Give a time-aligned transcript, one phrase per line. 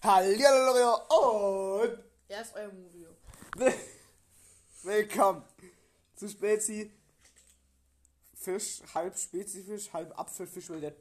[0.00, 1.98] Hallihallo und
[2.28, 3.08] Er ist euer Movio.
[4.84, 5.42] willkommen
[6.14, 6.92] zu Spezi
[8.34, 10.94] Fisch, halb Spezifisch, halb Apfelfisch, weil der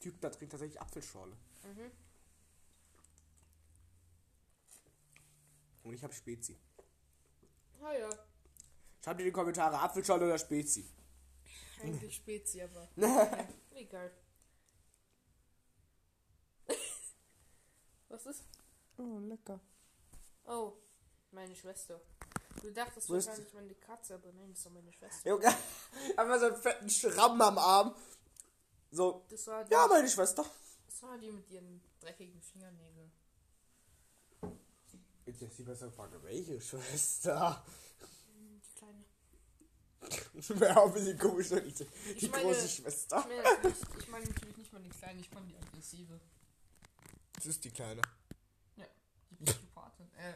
[0.00, 1.32] Typ da trinkt tatsächlich Apfelschorle.
[1.64, 1.90] Mhm.
[5.82, 6.56] Und ich habe Spezi.
[7.82, 8.10] Ah ja.
[9.04, 10.88] Schreibt in die Kommentare Apfelschorle oder Spezi.
[11.82, 12.88] Eigentlich Spezi, aber.
[13.74, 14.12] egal.
[18.08, 18.42] Was ist?
[18.98, 19.60] Oh, lecker.
[20.46, 20.72] Oh,
[21.32, 22.00] meine Schwester.
[22.62, 25.28] Du dachtest Wo ist wahrscheinlich meine Katze, aber nein, das ist doch meine Schwester.
[25.28, 25.46] Junge,
[26.16, 27.94] einfach so einen fetten Schramm am Arm.
[28.90, 30.44] So, Das war die, ja, meine Schwester.
[30.86, 33.12] das war die mit ihren dreckigen Fingernägeln.
[35.26, 37.64] Jetzt ist die bessere Frage, welche Schwester?
[38.28, 39.04] Hm, Die kleine.
[40.60, 43.18] Wäre auch ein bisschen komisch, ich die, die Ich meine- große Schwester.
[43.18, 46.20] Ich meine natürlich, ich meine natürlich nicht mal die kleine, ich meine die aggressive.
[47.36, 48.02] Das ist die kleine.
[49.30, 50.08] Die Psychopathin.
[50.18, 50.34] Äh,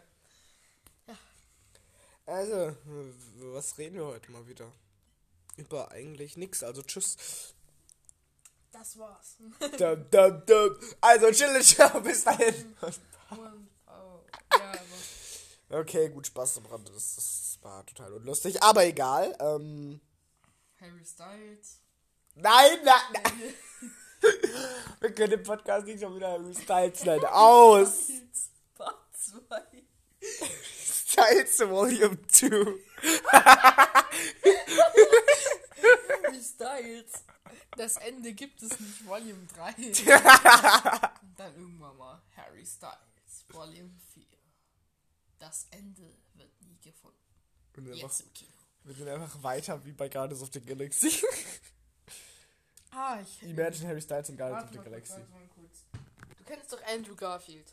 [2.27, 2.77] Also,
[3.55, 4.71] was reden wir heute mal wieder?
[5.57, 7.55] Über eigentlich nix, also tschüss.
[8.71, 9.37] das war's.
[9.79, 10.77] dum, dum, dum.
[11.01, 12.77] Also, chill, ciao, bis dahin.
[13.31, 14.21] Und, oh,
[14.53, 14.73] ja,
[15.69, 15.81] aber.
[15.81, 19.37] Okay, gut, Spaß am Rande, das, das war total unlustig, aber egal.
[19.41, 20.01] Ähm,
[20.81, 21.81] Harry Styles.
[22.35, 23.55] nein, nein, nein.
[25.01, 27.25] Wir können den Podcast nicht schon wieder Harry Styles nennen.
[27.27, 28.05] Aus!
[28.05, 28.99] Styles Part
[29.49, 29.63] 2.
[30.85, 32.49] Styles Volume 2.
[36.09, 37.13] Harry Styles.
[37.77, 39.75] Das Ende gibt es nicht, Volume 3.
[39.87, 40.09] Und
[41.39, 44.25] dann irgendwann mal Harry Styles, Volume 4.
[45.39, 46.03] Das Ende
[46.35, 47.17] wird nie gefunden.
[47.77, 48.53] Jetzt machen, im Kino.
[48.85, 51.11] wir sind einfach weiter wie bei Guardians of the Galaxy.
[52.93, 53.43] Ah, ich.
[53.43, 55.21] Imagine Harry Styles in Guardians of the Galaxy.
[56.39, 57.73] Du kennst doch Andrew Garfield.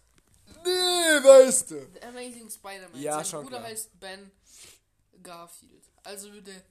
[0.64, 1.88] Nee, weißt du.
[1.94, 3.02] The Amazing Spider-Man.
[3.02, 3.70] Ja, Sein schon Bruder klar.
[3.70, 4.32] heißt Ben
[5.24, 5.84] Garfield.
[6.04, 6.64] Also würde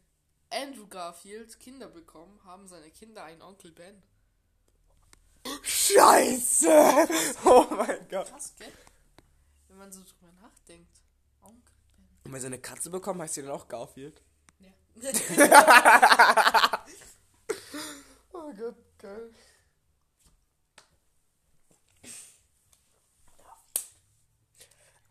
[0.51, 4.03] Andrew Garfield Kinder bekommen, haben seine Kinder einen Onkel Ben.
[5.62, 6.69] Scheiße!
[7.45, 8.29] Oh mein Gott.
[8.31, 8.73] Krass, gell?
[9.69, 11.01] Wenn man so drüber nachdenkt.
[11.43, 11.61] Onkel
[11.97, 12.06] Ben.
[12.25, 14.23] Und wenn sie eine Katze bekommen, heißt sie dann auch Garfield.
[14.61, 14.73] Ja.
[18.49, 19.33] Oh Gott, geil.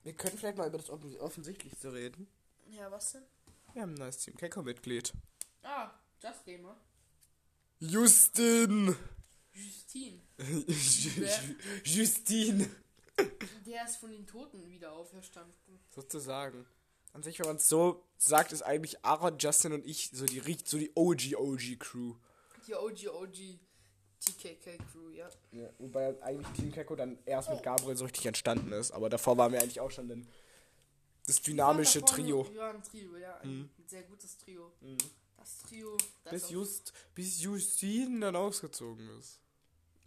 [0.04, 2.28] Wir können vielleicht mal über das Offen Offensichtlichste reden.
[2.72, 3.24] ja, was denn?
[3.74, 5.12] Wir haben ein neues Team Keko-Mitglied.
[5.64, 5.92] Ah,
[6.24, 6.78] Just Gamer.
[7.80, 8.96] Justin!
[9.52, 10.22] Justine.
[11.84, 12.70] Justine!
[13.66, 15.80] Der ist von den Toten wieder auferstanden.
[15.94, 16.66] Sozusagen.
[17.12, 20.58] An sich, wenn man es so sagt, ist eigentlich Aaron, Justin und ich so die,
[20.64, 22.16] so die OG-OG-Crew.
[22.68, 23.60] Die OG OG
[24.20, 25.30] TKK Crew, ja.
[25.52, 28.92] Ja, wobei eigentlich Team Keko dann erst mit Gabriel so richtig entstanden ist.
[28.92, 30.28] Aber davor waren wir eigentlich auch schon ein,
[31.28, 32.52] das dynamische Wir Trio.
[32.52, 33.38] Wir waren ein Trio, ja.
[33.44, 34.72] Ein sehr gutes Trio.
[35.38, 39.40] Das Trio, das Bis, Just, bis Justine dann ausgezogen ist.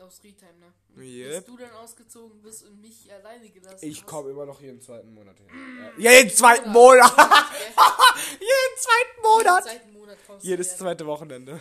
[0.00, 0.72] aus Retime, ne?
[1.00, 1.36] Yep.
[1.36, 5.14] Bis du dann ausgezogen bist und mich alleine gelassen Ich komme immer noch jeden zweiten
[5.14, 5.46] Monat hin.
[5.98, 7.12] Ja, jeden zweiten Monat!
[7.16, 9.64] jeden zweiten Jeden Monat!
[9.64, 11.60] zweiten Monat Jedes zweite Wochenende.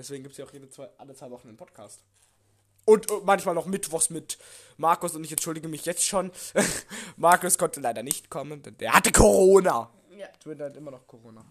[0.00, 2.00] Deswegen gibt es ja auch jede zwei, alle zwei Wochen einen Podcast.
[2.86, 4.38] Und äh, manchmal noch mittwochs mit
[4.78, 6.32] Markus und ich entschuldige mich jetzt schon.
[7.18, 9.90] Markus konnte leider nicht kommen, denn der hatte Corona.
[10.16, 10.28] Ja.
[10.42, 11.44] Twitter hat immer noch Corona.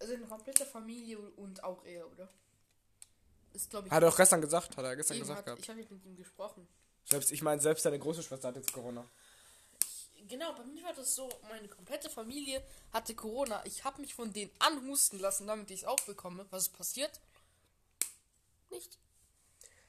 [0.00, 2.28] Also eine komplette Familie und auch er, oder?
[3.52, 3.92] Ist, glaube ich.
[3.92, 5.62] Hat er auch gestern gesagt, hat er gestern gesagt hat, gehabt.
[5.62, 6.66] ich habe mit ihm gesprochen.
[7.04, 9.04] Selbst, ich meine, selbst seine große Schwester hat jetzt Corona.
[10.28, 12.62] Genau, bei mir war das so, meine komplette Familie
[12.92, 13.64] hatte Corona.
[13.66, 16.46] Ich habe mich von denen anhusten lassen, damit ich es auch bekomme.
[16.50, 17.20] Was ist passiert?
[18.70, 18.98] Nicht.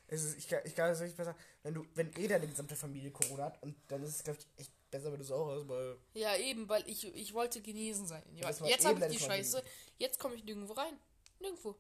[0.07, 2.75] Es ist, ich, kann- ich kann es nicht besser, wenn du, wenn eh deine gesamte
[2.75, 5.47] Familie Corona hat und dann ist es, glaube ich, echt besser, wenn du es auch
[5.49, 5.97] hast, weil.
[6.13, 8.23] Ja, eben, weil ich, ich wollte genesen sein.
[8.35, 9.44] Ja, jetzt eben habe ich die Familie.
[9.44, 9.63] Scheiße.
[9.97, 11.00] Jetzt komme ich nirgendwo rein.
[11.39, 11.75] Nirgendwo.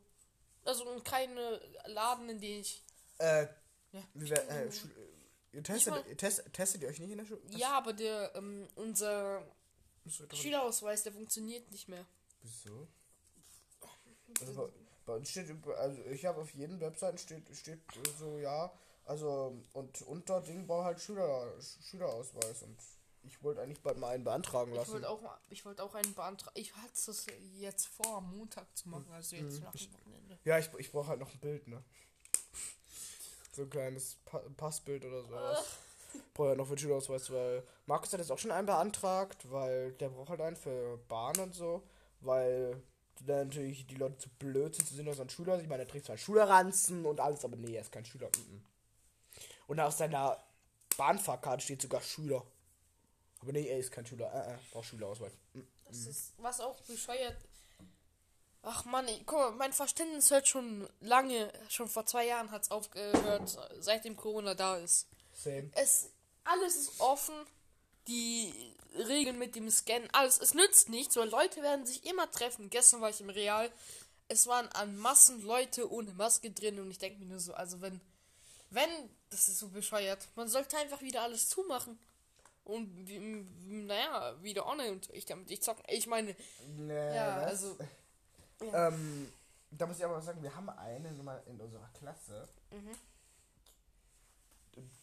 [0.65, 2.81] Also in keine Laden, in denen ich.
[3.17, 3.47] Äh,
[3.91, 4.69] Ja, wie wär, äh,
[5.53, 7.41] ihr testet, mal- ihr test, testet ihr euch nicht in der Schule?
[7.49, 9.43] ja aber der, ähm, unser
[10.07, 10.35] Schüler.
[10.35, 12.05] Schülerausweis, der funktioniert nicht mehr.
[12.41, 12.87] Wieso?
[14.41, 14.73] Also bei,
[15.05, 17.79] bei uns steht, also ich habe auf jeden Webseiten steht, steht
[18.19, 18.71] so, ja,
[19.05, 22.77] also und unter Ding war halt Schüler, Sch- Schülerausweis und
[23.25, 24.93] ich wollte eigentlich bald mal einen beantragen Ich lassen.
[24.93, 26.51] wollte auch, ich wollte auch einen Beantrag.
[26.57, 29.63] Ich hatte das jetzt vor, am Montag zu machen, also jetzt Mhm.
[29.63, 30.39] nach dem Wochenende.
[30.43, 31.83] Ja, ich, ich brauche halt noch ein Bild, ne?
[33.53, 35.77] So ein kleines pa Passbild oder sowas.
[36.33, 39.93] Brauche halt noch für den Schülerausweis, weil Markus hat jetzt auch schon einen beantragt, weil
[39.93, 41.83] der braucht halt einen für Bahn und so,
[42.21, 42.81] weil
[43.25, 45.63] dann natürlich die Leute zu blöd sind zu sehen, dass er ein Schüler ist.
[45.63, 48.29] Ich meine, er trägt zwar Schülerranzen und alles, aber nee, er ist kein Schüler.
[49.67, 50.37] Und aus seiner
[50.97, 52.43] Bahnfahrkarte steht sogar Schüler.
[53.39, 54.31] Aber nee, er ist kein Schüler.
[54.33, 55.33] Äh, äh, braucht Schülerausweis.
[55.87, 57.37] Das ist was auch bescheuert.
[58.63, 62.63] Ach man, ich- guck mal, mein Verständnis hört schon lange, schon vor zwei Jahren hat
[62.63, 65.07] es aufgehört, seitdem Corona da ist.
[65.33, 65.69] Same.
[65.75, 66.09] Es,
[66.45, 67.35] alles ist offen,
[68.07, 68.53] die
[68.95, 72.69] Regeln mit dem Scan, alles, es nützt nichts, weil Leute werden sich immer treffen.
[72.69, 73.69] Gestern war ich im Real,
[74.29, 77.81] es waren an Massen Leute ohne Maske drin und ich denke mir nur so, also
[77.81, 77.99] wenn,
[78.69, 78.89] wenn,
[79.29, 81.99] das ist so bescheuert, man sollte einfach wieder alles zumachen.
[82.65, 82.87] Und,
[83.87, 85.83] naja, wieder ohne und ich damit ich zocken.
[85.89, 86.33] Ich meine,
[86.77, 87.45] Nee, ja, was?
[87.51, 87.77] also.
[88.73, 89.31] Ähm,
[89.71, 92.47] da muss ich aber sagen, wir haben einen in unserer Klasse.
[92.71, 92.95] Mhm.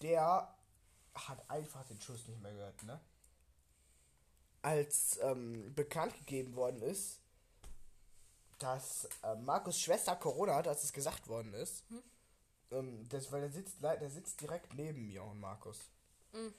[0.03, 0.55] Der
[1.15, 3.01] hat einfach den Schuss nicht mehr gehört, ne?
[4.63, 7.19] Als ähm, bekannt gegeben worden ist,
[8.59, 11.83] dass äh, Markus Schwester Corona hat, als es gesagt worden ist.
[11.89, 12.03] Hm?
[12.73, 15.79] Ähm, das, weil der sitzt, der sitzt direkt neben mir und Markus.
[16.33, 16.55] Mhm.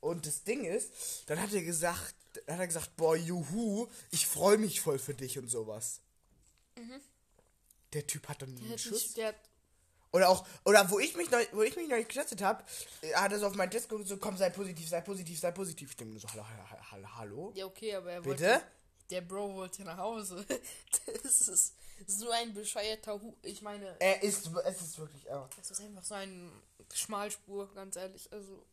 [0.00, 0.90] Und das Ding ist,
[1.26, 2.14] dann hat er gesagt,
[2.46, 6.00] dann hat er gesagt, boah, juhu, ich freue mich voll für dich und sowas.
[7.92, 9.16] Der Typ hat dann einen Schuss.
[9.16, 9.34] nicht,
[10.12, 12.64] Oder auch, oder wo ich mich neu, wo ich mich neu getestet habe,
[13.14, 15.90] hat er so auf mein Test geguckt, so komm, sei positiv, sei positiv, sei positiv.
[15.90, 16.44] Ich denke so, hallo,
[16.90, 17.52] hallo, hallo?
[17.54, 18.44] Ja, okay, aber er Bitte?
[18.44, 18.62] wollte.
[19.10, 20.46] Der Bro wollte nach Hause.
[21.22, 21.74] Das ist
[22.06, 23.34] so ein bescheuerter Hu.
[23.42, 26.50] Ich meine, Er ist, es ist wirklich, äh, das ist einfach so ein
[26.94, 28.32] Schmalspur, ganz ehrlich.
[28.32, 28.64] Also,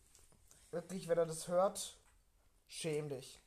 [0.72, 1.98] wirklich, wenn er das hört,
[2.68, 3.40] schäm dich.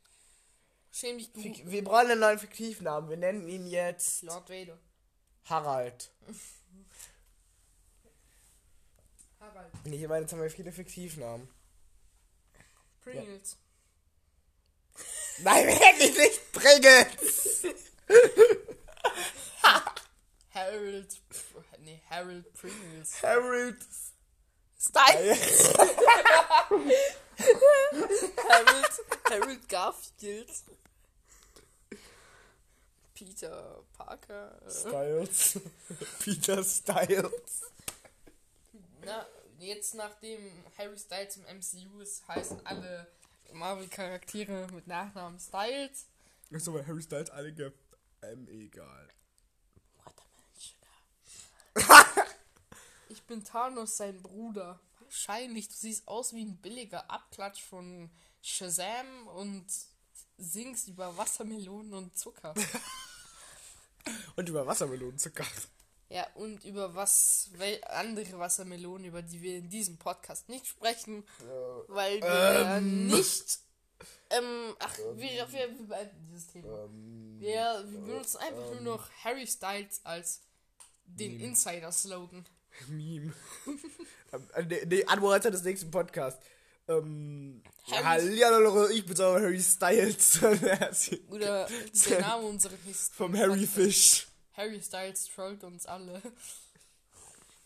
[0.93, 4.79] schäm dich, du Fik wir brauchen einen neuen Fiktivnamen, wir nennen ihn jetzt Lord Vader.
[5.45, 6.11] Harald.
[9.41, 9.73] Harald.
[9.85, 11.49] Nee, ich meine, jetzt haben wir viele Fiktivnamen.
[13.03, 13.57] Pringles.
[15.39, 17.67] Nein, wirklich nicht Pringles!
[20.55, 21.21] Harold.
[21.79, 23.23] Nee, Harold Pringles.
[23.23, 23.79] Harold
[24.81, 25.75] Styles.
[28.49, 30.51] Harold, Harold Garfield.
[33.15, 34.59] Peter Parker.
[34.71, 35.61] Styles.
[36.21, 37.61] Peter Styles.
[39.05, 39.27] Na,
[39.59, 43.07] jetzt nachdem Harry Styles im MCU ist, heißen alle
[43.53, 46.07] Marvel-Charaktere mit Nachnamen Styles.
[46.55, 47.79] Achso, weil Harry Styles alle gibt.
[48.23, 49.09] Ähm, egal.
[53.11, 54.79] Ich bin Thanos, sein Bruder.
[55.01, 58.09] Wahrscheinlich, du siehst aus wie ein billiger Abklatsch von
[58.41, 59.67] Shazam und
[60.39, 62.55] singst über Wassermelonen und Zucker.
[64.35, 65.45] Und über Wassermelonenzucker.
[66.09, 71.23] Ja, und über was, wel, andere Wassermelonen, über die wir in diesem Podcast nicht sprechen,
[71.87, 73.09] weil wir Ähm.
[73.09, 73.59] nicht,
[74.31, 76.85] ähm, ach, wir, wir, wir beenden dieses Thema.
[76.85, 78.85] Ähm, Wir, wir benutzen einfach ähm.
[78.85, 80.41] nur noch Harry Styles als
[81.05, 81.39] den.
[81.39, 82.47] Insider-Slogan.
[82.89, 83.33] Meme.
[84.33, 86.45] Ähm, nee, nee, Anmoderation des nächsten Podcasts.
[86.89, 90.41] Ähm, Harry- Hallihallo, ich bin aber Harry Styles.
[91.31, 91.69] Oder
[92.09, 93.67] der Name unseres Vom Harry.
[93.67, 94.27] Fish.
[94.55, 96.23] Harry Styles trollt uns alle.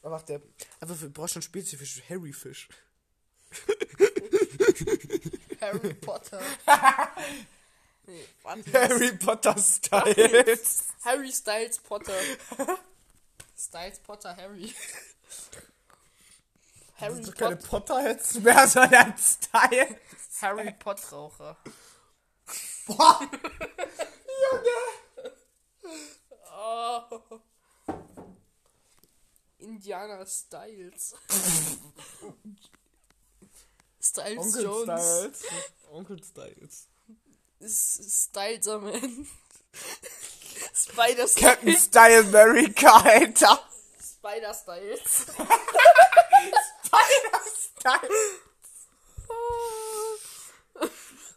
[0.02, 0.40] Was macht der?
[0.80, 2.68] Einfach für schon spezifisch Harry Fish.
[5.60, 6.42] Harry Potter.
[8.06, 8.24] nee.
[8.72, 10.84] Harry Potter Styles.
[11.04, 12.12] Harry Styles Potter.
[13.64, 14.74] Styles Potter Harry.
[16.96, 17.94] Das Harry sind doch keine Potter.
[17.94, 19.96] Potterheads mehr, sondern Styles.
[20.40, 21.56] Harry Pottraucher.
[22.86, 23.20] Boah.
[26.56, 27.20] Oh.
[29.58, 31.14] Indiana Styles.
[34.00, 34.86] Styles Onkel Jones.
[34.86, 35.44] Styles.
[35.90, 36.88] Onkel Styles.
[37.60, 39.26] Styles Man.
[40.72, 41.82] Spider Captain Styles.
[41.82, 43.58] Style America, Alter.
[44.00, 45.30] Spider Styles.
[46.84, 48.00] Style.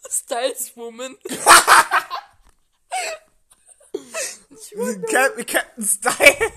[0.09, 1.15] Styles Woman.
[5.09, 6.51] Captain, Captain Style.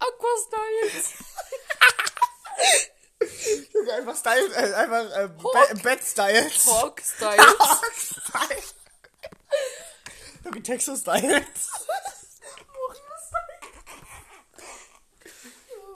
[0.00, 1.14] Aqua Styles.
[3.72, 5.28] Junge, einfach Styles, äh, einfach äh,
[5.82, 6.66] Bed Styles.
[6.66, 7.38] Hawk Styles.
[7.58, 8.74] Hawk Styles.
[10.44, 11.70] Junge, Texas Styles.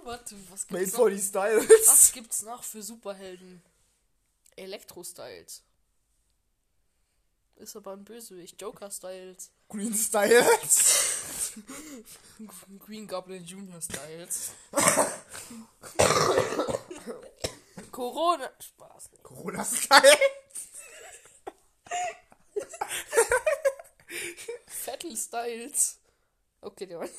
[0.05, 1.17] Warte, was Made gibt's for noch?
[1.17, 1.69] die Styles.
[1.69, 3.61] Was gibt's noch für Superhelden?
[4.55, 5.63] Elektro Styles.
[7.57, 8.61] Ist aber ein Bösewicht.
[8.61, 9.51] Joker Styles.
[9.69, 11.55] Green Styles.
[12.79, 14.51] Green Goblin Junior Styles.
[17.91, 18.51] Corona.
[18.61, 19.11] Spaß.
[19.23, 20.69] Corona Styles.
[24.87, 25.99] Vettel Styles.
[26.61, 27.07] Okay, der war.
[27.07, 27.11] äh,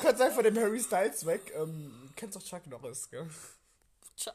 [0.00, 1.52] kurz einfach von dem Harry Styles weg.
[1.56, 3.26] Ähm, kennst doch Chuck Norris, gell?
[4.16, 4.34] Chuck.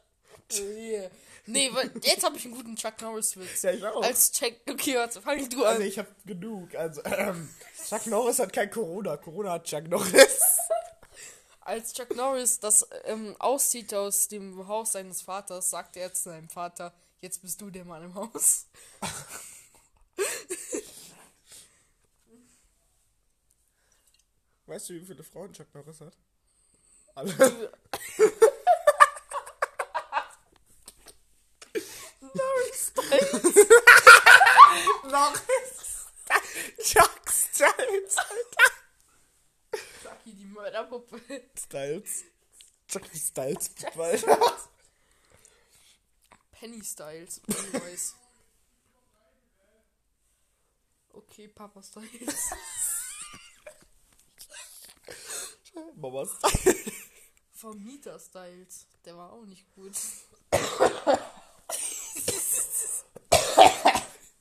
[0.51, 1.11] Yeah.
[1.45, 3.61] Nee, weil jetzt habe ich einen guten Chuck Norris-Witz.
[3.61, 4.01] Ja, ich auch.
[4.01, 4.53] Als Chuck.
[4.67, 5.73] Okay, warte, fang du an.
[5.73, 6.73] Also ich hab genug.
[6.73, 7.49] Also, ähm,
[7.87, 9.17] Chuck Norris hat kein Corona.
[9.17, 10.39] Corona hat Chuck Norris.
[11.61, 16.49] Als Chuck Norris das ähm, auszieht aus dem Haus seines Vaters, sagt er zu seinem
[16.49, 18.65] Vater, jetzt bist du der Mann im Haus.
[24.65, 26.17] Weißt du, wie viele Frauen Chuck Norris hat?
[27.15, 27.71] Alle.
[32.21, 33.43] Norris Styles.
[35.03, 36.07] Norris.
[36.83, 38.15] Chuck Styles.
[40.01, 41.19] Chucky, die Mörderpuppe.
[41.55, 42.23] Styles.
[42.87, 43.75] Chuck Styles.
[43.75, 43.93] Chuck
[46.51, 47.41] Penny Styles.
[47.47, 48.15] Anyways.
[51.13, 52.49] Okay, Papa Styles.
[55.95, 56.91] Mama Styles.
[57.53, 58.87] Vermieter Styles.
[59.05, 59.93] Der war auch nicht gut.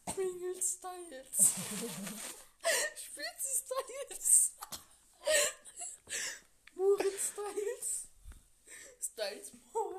[0.07, 1.53] Pringle Styles.
[2.97, 4.53] Spitze Styles.
[6.75, 8.09] Moritz Styles.
[9.01, 9.92] Styles Moritz.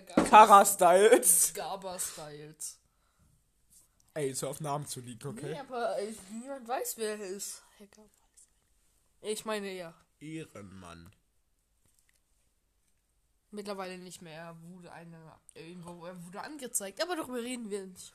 [0.00, 1.52] Gaber, Kara Styles.
[1.54, 2.78] Gaber Styles.
[4.14, 5.52] Ey, so auf Namen zu liegen, okay?
[5.52, 7.62] Nee, aber äh, niemand weiß, wer er ist.
[7.78, 7.88] Herr.
[9.22, 9.94] Ich meine ja.
[10.20, 11.10] Ehrenmann.
[13.50, 14.40] Mittlerweile nicht mehr.
[14.40, 15.16] Er wurde eine.
[15.54, 17.02] Irgendwo er wurde angezeigt.
[17.02, 18.12] Aber darüber reden wir nicht.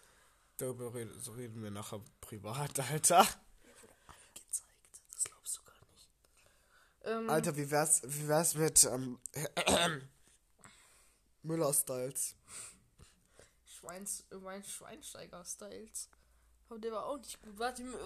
[0.57, 3.19] Darüber reden, so reden wir nachher privat, Alter.
[3.19, 5.01] Angezeigt.
[5.13, 6.09] Das glaubst du gar nicht.
[7.03, 9.19] Ähm, Alter, wie wär's, wie wär's mit ähm,
[11.43, 12.35] Müller Styles?
[13.65, 16.09] Schweins, mein Schweinsteiger-Styles.
[16.69, 17.57] Aber der war auch nicht gut.
[17.57, 17.97] Warte, wir,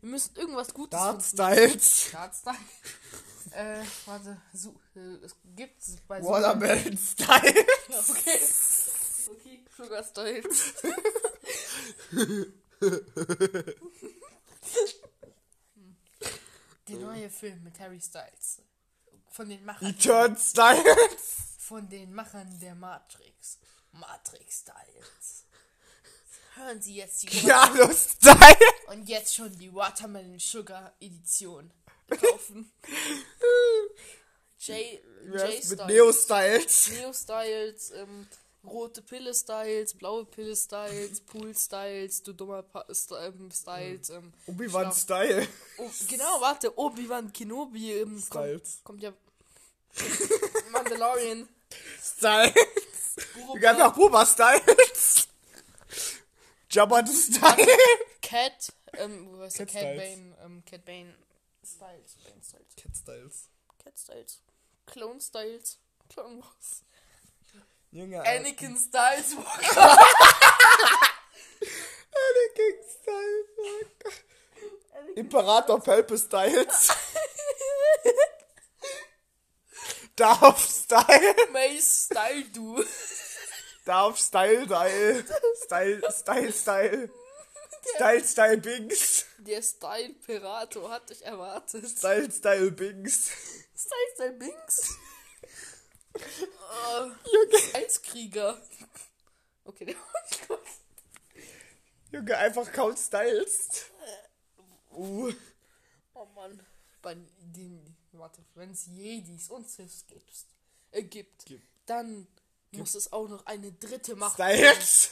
[0.00, 1.22] müssen irgendwas Gutes Dart.
[1.22, 2.10] Styles.
[2.10, 2.56] Dartstyle.
[3.52, 4.42] äh, warte.
[4.52, 7.66] So, äh, es gibt es bei Watermelon Styles.
[8.10, 8.40] Okay.
[9.30, 10.74] Okay, Sugar Styles.
[16.88, 18.62] Der neue Film mit Harry Styles.
[19.28, 19.86] Von den Machern.
[19.88, 21.51] Return Styles.
[21.68, 23.58] Von den Machern der Matrix.
[23.92, 25.44] Matrix Styles.
[26.56, 28.56] Hören Sie jetzt die Piano Styles.
[28.88, 31.70] und jetzt schon die Watermelon Sugar Edition
[32.08, 32.72] kaufen.
[34.58, 35.86] Jay, Wie Jay wär's mit Styles.
[35.86, 36.90] Neo Styles?
[36.90, 38.26] Neo Styles, ähm,
[38.64, 42.84] rote Pille Styles, blaue Pille Styles, Pool Styles, du dummer pa
[43.20, 45.46] ähm, Styles, ähm, Obi-Wan Style.
[45.78, 48.80] oh, genau, warte, Obi-Wan Kenobi, ähm, Styles.
[48.82, 49.12] Kommt, kommt ja
[50.70, 51.48] Mandalorian,
[52.00, 52.54] Styles.
[53.54, 55.28] Wir einfach Boba Styles.
[56.72, 57.66] Jabba the Style.
[58.22, 59.50] Cat, ähm, der?
[59.50, 59.98] Cat Cat Styles.
[59.98, 61.14] Bane, ähm, Cat Bane
[61.62, 63.48] Styles, Bane Styles, Cat Styles.
[63.84, 64.40] Cat Styles,
[64.86, 66.82] Clone Styles, Clone Wars,
[67.92, 68.30] Junge, Alter.
[68.30, 69.98] Anakin Styles, Walker,
[72.22, 73.44] Anakin Style.
[75.16, 76.90] Imperator Pelpe Styles.
[80.16, 81.34] Darf Style.
[81.52, 82.84] Mace Style, du.
[83.84, 85.24] Darf Style Style.
[85.64, 87.10] Style Style Style.
[87.96, 89.26] Style Style Bings.
[89.38, 91.88] Der Style Pirato hat dich erwartet.
[91.88, 93.30] Style Style Bings.
[93.74, 94.98] Style Style Binks.
[96.14, 98.60] oh, Junge, Eiskrieger.
[99.64, 100.58] Okay, der gut.
[102.10, 103.86] Junge, einfach Count Styles.
[104.90, 105.32] Uh.
[106.14, 106.60] Oh Mann.
[107.02, 110.46] Bei den, warte, wenn es Jedis und Siths gibst,
[110.92, 111.66] äh, gibt, Gibt.
[111.86, 112.26] dann
[112.72, 115.10] muss es auch noch eine dritte Macht Styles.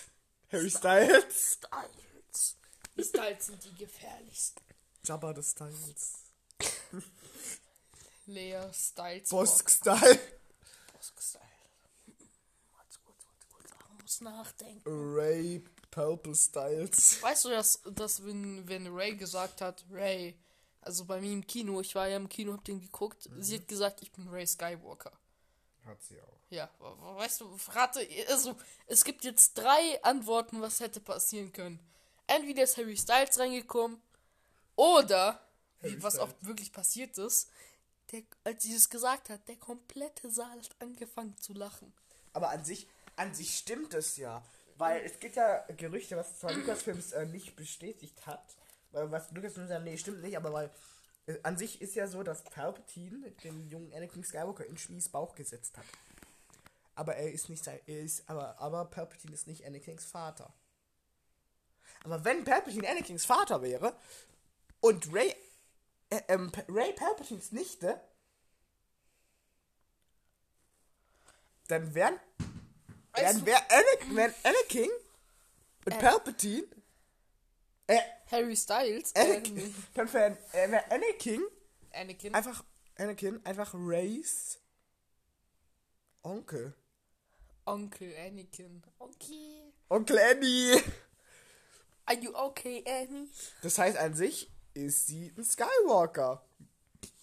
[0.53, 1.59] Harry Styles.
[1.59, 2.57] Styles.
[2.97, 4.63] Die Styles sind die gefährlichsten.
[5.05, 6.15] Jabba the Styles.
[8.27, 9.29] Lea Styles.
[9.29, 10.21] Bosk Style.
[10.93, 11.43] Bosk Style.
[12.77, 13.71] Warte kurz, warte kurz.
[13.97, 14.83] Ich muss nachdenken.
[14.87, 17.23] Ray Purple Styles.
[17.23, 20.39] Weißt du, dass, dass wenn, wenn Ray gesagt hat, Ray,
[20.83, 23.69] also bei mir im Kino, ich war ja im Kino, hab den geguckt, sie hat
[23.69, 25.13] gesagt, ich bin Ray Skywalker.
[25.85, 26.37] Hat sie auch.
[26.51, 28.57] Ja, we- weißt du, rate, also,
[28.87, 31.79] es gibt jetzt drei Antworten, was hätte passieren können.
[32.27, 34.01] Entweder ist Harry Styles reingekommen,
[34.77, 35.41] oder,
[35.83, 36.47] Harry was auch Styles.
[36.47, 37.51] wirklich passiert ist,
[38.13, 41.93] der, als sie das gesagt hat, der komplette Saal hat angefangen zu lachen.
[42.33, 44.45] Aber an sich, an sich stimmt es ja.
[44.77, 48.57] Weil es gibt ja Gerüchte, was zwar Lucasfilms äh, nicht bestätigt hat.
[48.93, 50.71] Weil was Lucas nur sagt, nee, stimmt nicht, aber weil
[51.27, 55.35] äh, an sich ist ja so, dass Palpatine den jungen Anakin Skywalker in Schmies Bauch
[55.35, 55.87] gesetzt hat.
[56.95, 60.53] Aber er ist nicht sein, er ist, aber, aber Palpatine ist nicht Anakins Vater.
[62.05, 63.97] Aber wenn Palpatine Anakins Vater wäre
[64.81, 65.35] und Ray,
[66.11, 68.01] äh, ähm, Ray Palpatines Nichte,
[71.69, 72.19] dann wären,
[73.13, 74.91] Weißt wären, Anakin, wären Anakin
[75.87, 76.67] und Palpatine,
[77.91, 79.15] äh, Harry Styles.
[79.15, 81.43] Anakin, dann wären, äh, Anakin
[81.93, 82.35] Anakin.
[82.35, 82.65] einfach,
[82.97, 84.59] Anakin einfach Rays
[86.23, 86.75] Onkel.
[87.67, 88.83] Onkel Anakin.
[88.99, 89.73] Okay.
[89.89, 90.83] Onkel Annie.
[92.07, 93.29] Are you okay, Annie?
[93.63, 96.45] Das heißt, an sich ist sie ein Skywalker.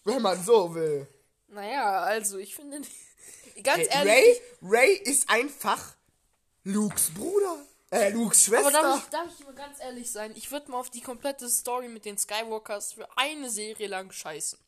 [0.03, 1.07] Wenn man so will.
[1.47, 2.81] Naja, also ich finde.
[3.63, 4.13] Ganz Ey, ehrlich.
[4.13, 5.95] Ray, Ray ist einfach
[6.63, 7.65] Lukes Bruder.
[7.89, 8.81] Äh, Lukes Aber Schwester.
[8.81, 10.33] darf ich, darf ich mal ganz ehrlich sein?
[10.35, 14.59] Ich würde mal auf die komplette Story mit den Skywalkers für eine Serie lang scheißen.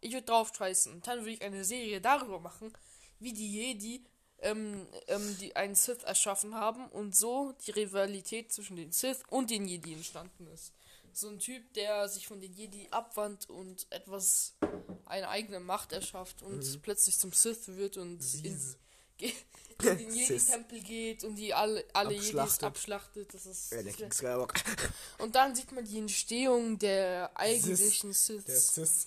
[0.00, 1.02] Ich würde drauf scheißen.
[1.02, 2.72] Dann würde ich eine Serie darüber machen,
[3.18, 4.04] wie die Jedi
[4.44, 9.50] ähm, ähm, die einen Sith erschaffen haben und so die Rivalität zwischen den Sith und
[9.50, 10.72] den Jedi entstanden ist.
[11.12, 14.54] So ein Typ, der sich von den Jedi abwandt und etwas,
[15.06, 18.60] eine eigene Macht erschafft und plötzlich zum Sith wird und in,
[19.82, 20.28] in den Sith.
[20.28, 22.62] Jedi-Tempel geht und die alle, alle Jedis Abschlachtet.
[22.64, 23.34] abschlachtet.
[23.34, 24.60] Das ist, das Skywalker.
[25.18, 28.44] und dann sieht man die Entstehung der eigentlichen Siths.
[28.44, 29.06] Der Sis.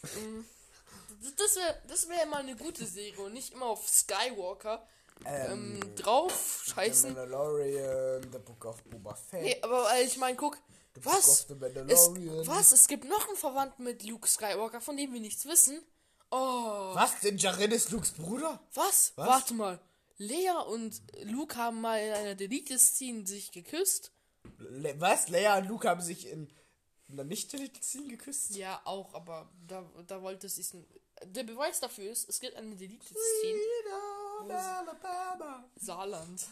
[1.37, 4.87] Das wäre das wär mal eine gute Serie und nicht immer auf Skywalker
[5.25, 7.13] Ähm, ähm, drauf The scheißen.
[7.13, 9.41] Mandalorian, The Book of Boba Fett.
[9.41, 10.57] Nee, aber ich meine, guck,
[10.95, 11.47] The was?
[11.47, 11.55] the
[11.87, 12.09] Es,
[12.47, 12.71] was?
[12.71, 15.81] Es gibt noch einen Verwandten mit Luke Skywalker, von dem wir nichts wissen.
[16.29, 17.19] Oh, Was?
[17.21, 18.59] Denn Jared ist Lukes Bruder?
[18.73, 19.13] was?
[19.15, 19.27] Was?
[19.27, 19.79] Warte mal.
[20.17, 24.11] Lea und Luke haben mal in einer Deleted-Scene sich geküsst.
[24.57, 25.29] Le was?
[25.29, 26.49] Leia und Luke haben sich in
[27.09, 28.55] einer nicht Scene geküsst?
[28.55, 30.69] Ja, auch, aber da, da wollte es sich.
[31.23, 32.75] Der Beweis dafür ist, es gibt eine
[34.79, 35.69] Alabama.
[35.75, 36.47] Saarland.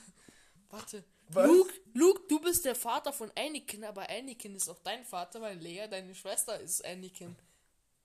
[0.69, 1.03] Warte.
[1.29, 1.47] Was?
[1.47, 5.57] Luke, Luke, du bist der Vater von Anakin, aber Anakin ist auch dein Vater, weil
[5.57, 7.35] Lea, deine Schwester, ist Anakin.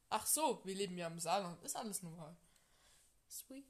[0.09, 1.63] Ach so, wir leben ja im Saarland.
[1.63, 2.35] Ist alles normal.
[3.29, 3.67] Sweet.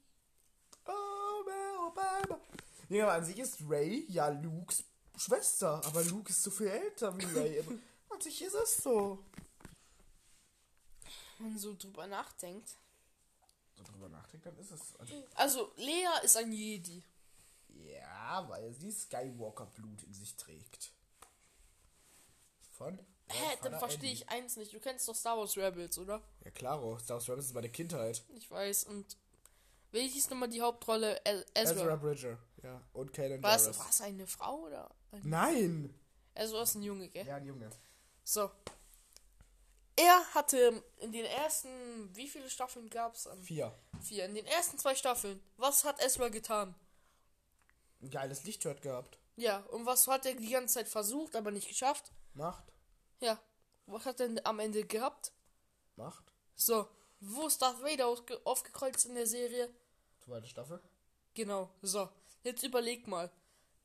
[0.90, 2.40] Alabama.
[2.88, 4.84] Ja, aber an sich ist Ray ja Lukes
[5.16, 7.60] Schwester, aber Luke ist so viel älter wie Ray.
[8.10, 9.22] An sich ist es so.
[11.38, 12.70] Wenn man so drüber nachdenkt.
[13.76, 14.96] So drüber nachdenkt, dann ist es.
[14.98, 17.02] Also, Also, Lea ist ein Jedi.
[17.68, 20.90] ja, weil sie Skywalker-Blut in sich trägt.
[22.72, 22.98] Von?
[23.28, 24.72] Hä, dann verstehe ich eins nicht.
[24.72, 26.20] Du kennst doch Star Wars Rebels, oder?
[26.44, 26.98] Ja, klaro.
[26.98, 28.24] Star Wars Rebels ist meine Kindheit.
[28.34, 28.84] Ich weiß.
[28.84, 29.16] Und
[29.92, 31.20] wer hieß nochmal die Hauptrolle?
[31.24, 31.82] El Ezra.
[31.82, 32.38] Ezra Bridger.
[32.62, 33.78] Ja, und Kanan War es Jarrus.
[33.78, 34.90] war es eine Frau oder?
[35.12, 35.94] Ein Nein!
[36.34, 37.26] Ezra ist ein Junge, gell?
[37.26, 37.70] Ja, ein Junge.
[38.24, 38.50] So.
[39.96, 43.28] Er hatte in den ersten, wie viele Staffeln gab es?
[43.42, 43.74] Vier.
[44.00, 44.24] Vier.
[44.26, 45.42] In den ersten zwei Staffeln.
[45.56, 46.74] Was hat Ezra getan?
[48.00, 49.18] Ein geiles Lichtschwert gehabt.
[49.36, 52.12] Ja, und was hat er die ganze Zeit versucht, aber nicht geschafft?
[52.34, 52.64] Macht.
[53.20, 53.38] Ja.
[53.86, 55.32] Was hat er denn am Ende gehabt?
[55.96, 56.24] Macht.
[56.54, 56.88] So.
[57.20, 59.68] Wo ist Darth Vader aufge aufgekreuzt in der Serie?
[60.30, 60.80] Zweite Staffel.
[61.34, 61.68] Genau.
[61.82, 62.08] So.
[62.44, 63.32] Jetzt überleg mal.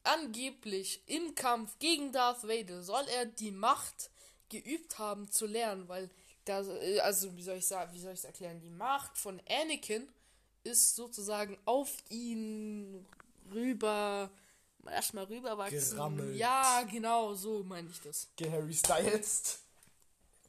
[0.04, 4.12] Angeblich im Kampf gegen Darth Vader soll er die Macht
[4.50, 6.12] geübt haben zu lernen, weil
[6.46, 8.60] da, äh, also wie soll ich sagen, wie soll ich es erklären?
[8.60, 10.08] Die Macht von Anakin
[10.64, 13.08] ist sozusagen auf ihn
[13.52, 14.30] rüber,
[14.86, 15.98] erstmal rüberwachsen.
[15.98, 16.36] Gerammelt.
[16.36, 18.28] Ja, genau, so meine ich das.
[18.40, 19.62] Harry Styles.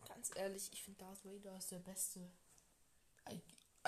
[0.07, 2.21] Ganz ehrlich, ich finde Darth Vader ist der beste,
[3.31, 3.41] I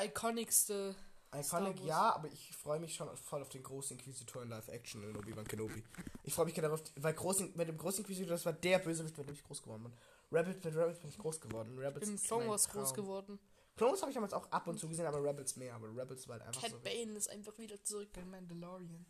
[0.03, 0.97] iconicste.
[1.35, 5.17] Iconic, ja, aber ich freue mich schon voll auf den großen Inquisitor in Live-Action in
[5.17, 5.85] Obi-Wan Kenobi.
[6.25, 9.17] Ich freue mich gerne darauf, weil großen, mit dem großen Inquisitor, das war der Bösewicht,
[9.19, 9.93] mit dem ich groß geworden bin.
[10.31, 11.79] Rabbit, mit Rabbit bin ich groß geworden.
[11.79, 13.39] Rabbits Im ist Clone Wars groß geworden.
[13.77, 15.75] Clone Wars habe ich damals auch ab und zu gesehen, aber Rebels mehr.
[15.75, 16.81] Aber Rebels war halt einfach Cat so.
[16.81, 19.07] Bane ist einfach wieder zurück in Mandalorian.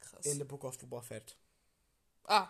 [0.00, 0.26] Krass.
[0.26, 1.36] In The Book of Boba Fett.
[2.24, 2.48] ah.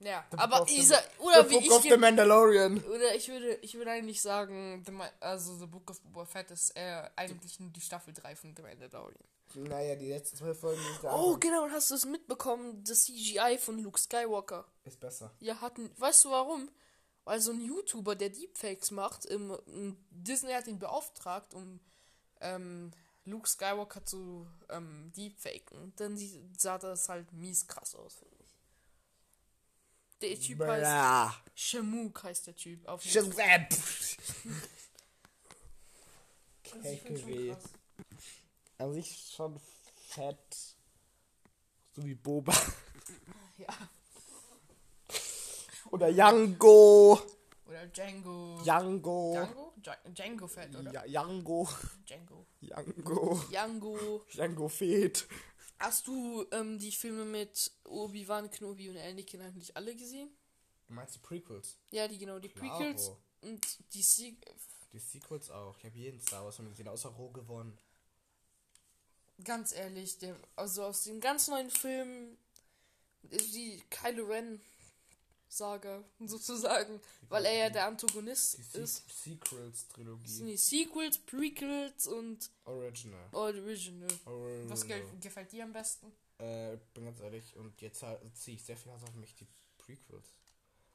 [0.00, 2.82] Ja, The aber Book of the- Isa, oder the wie Book ich of the Mandalorian.
[2.84, 6.76] oder ich würde ich würde eigentlich sagen, The also The Book of Boba Fett ist
[6.76, 9.24] äh, eigentlich nur die Staffel 3 von The Mandalorian.
[9.54, 12.82] Naja, die letzten zwölf Folgen der Oh, genau, und hast du es mitbekommen?
[12.84, 14.66] Das CGI von Luke Skywalker.
[14.84, 15.30] ist besser.
[15.38, 16.68] Ja, hatten, weißt du warum?
[17.24, 19.56] Weil so ein YouTuber, der Deepfakes macht, im,
[20.10, 21.78] Disney hat ihn beauftragt, um
[22.40, 22.90] ähm,
[23.24, 25.92] Luke Skywalker zu ähm, deepfaken.
[25.96, 26.18] Dann
[26.58, 28.33] sah das halt mies krass aus, finde.
[30.30, 31.34] Der Typ heißt Bra.
[31.54, 32.86] Shamook heißt der Typ.
[32.88, 33.02] Auf.
[33.04, 33.30] Also
[36.62, 37.54] KKW.
[38.78, 39.60] An sich schon
[40.08, 40.56] fett.
[41.94, 42.54] So wie Boba.
[43.58, 43.66] Ja.
[45.90, 47.20] Oder Yango.
[47.66, 48.60] Oder Django.
[48.62, 49.32] Django.
[49.32, 49.72] Django?
[49.84, 50.92] Ja- Django Fett, oder?
[50.92, 51.68] Ja, Django.
[52.06, 52.46] Django.
[52.60, 53.34] Django.
[53.48, 54.24] Django.
[54.32, 55.26] Django Fett.
[55.84, 60.30] Hast du ähm, die Filme mit Obi-Wan Kenobi und Anakin eigentlich alle gesehen?
[60.86, 61.76] Du meinst die Prequels?
[61.90, 62.78] Ja, die genau, die Klaro.
[62.78, 63.10] Prequels
[63.42, 64.32] und die Se
[64.94, 65.76] Die Sequels auch.
[65.76, 67.76] Ich habe jeden Star Wars Film gesehen, außer Rogue gewonnen.
[69.44, 72.38] ganz ehrlich, der, also aus den ganz neuen Filmen,
[73.22, 74.62] die Kylo Ren
[75.56, 79.02] Saga sozusagen, weil er ja der Antagonist Die ist.
[79.22, 79.86] Sequels
[80.24, 83.28] Das sind die Sequels, Prequels und Original.
[83.32, 84.08] Original.
[84.26, 84.70] Original.
[84.70, 86.12] Was ge gefällt dir am besten?
[86.38, 89.46] Äh, bin ganz ehrlich, und jetzt ziehe ich sehr viel Hass auf mich, die
[89.78, 90.34] Prequels.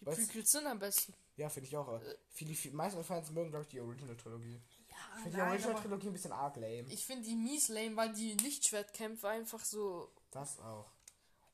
[0.01, 0.15] Die Was?
[0.17, 1.13] Prequels sind am besten.
[1.37, 1.87] Ja, finde ich auch.
[1.87, 4.61] Aber viele, viele, meisten Fans mögen, glaube ich, die Original-Trilogie.
[4.87, 6.85] Ich Ja, finde die Original-Trilogie ein bisschen arg lame.
[6.91, 10.91] ich finde die mies lame, weil die Lichtschwertkämpfe einfach so Das auch.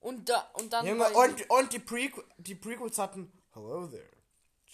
[0.06, 4.04] Und da und dann weil- und, und die, Prequ die Prequels hatten Hello there.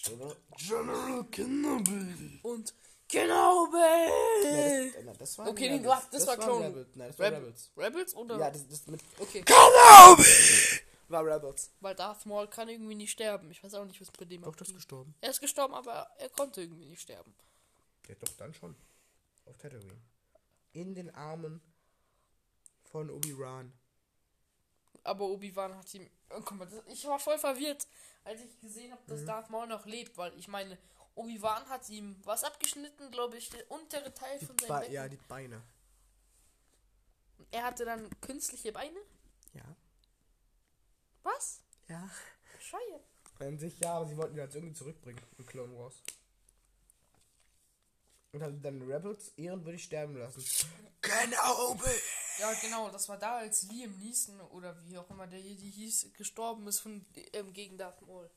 [0.03, 2.39] General, General Kenobi.
[2.43, 2.73] und
[3.07, 5.83] genau Nee, das, äh, das war Okay, Rebels.
[5.83, 6.95] du hast- das war Clone- Rebels.
[6.95, 7.71] Nein, das war Reb Rebels.
[7.77, 10.23] Rebels oder Ja, das, das mit okay, Kenobi
[11.09, 11.69] war Rebels.
[11.81, 13.51] weil Darth Maul kann irgendwie nicht sterben.
[13.51, 15.13] Ich weiß auch nicht, was bei dem Doch, das ist gestorben.
[15.21, 17.35] Er ist gestorben, aber er konnte irgendwie nicht sterben.
[18.07, 18.75] Ja, doch, dann schon.
[19.45, 20.01] Auf Tatooine.
[20.73, 21.61] In den Armen
[22.91, 23.71] von Obi-Wan.
[25.03, 26.09] Aber Obi-Wan hat ihm.
[26.29, 27.87] Oh, guck mal, das, ich war voll verwirrt,
[28.23, 29.07] als ich gesehen habe, Mhm.
[29.09, 30.77] dass Darth Maul noch lebt, weil ich meine,
[31.15, 34.93] Obi-Wan hat ihm was abgeschnitten, glaube ich, der untere Teil Die von seinem Be Becken.
[34.93, 35.61] ja, die Beine.
[37.51, 38.99] Er hatte dann künstliche Beine?
[39.53, 39.63] Ja.
[41.23, 41.61] Was?
[41.87, 42.09] Ja.
[42.59, 43.01] Scheiße.
[43.39, 45.95] An sich ja, aber sie wollten ihn jetzt irgendwie zurückbringen in Clone Wars.
[48.33, 50.43] Und haben dann Rebels ehrenwürdig sterben lassen.
[51.01, 51.89] Kenobi!
[52.41, 56.13] Ja, genau, das war da, als Liam Neeson oder wie auch immer der Jedi hieß,
[56.17, 58.29] gestorben ist von, ähm, gegen Darth Maul.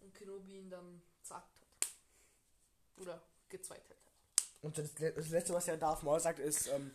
[0.00, 1.88] Und Kenobi ihn dann zerhackt hat.
[3.00, 3.96] Oder gezweigt hat.
[4.62, 6.90] Und das, das letzte, was ja Darth Maul sagt, ist, ähm,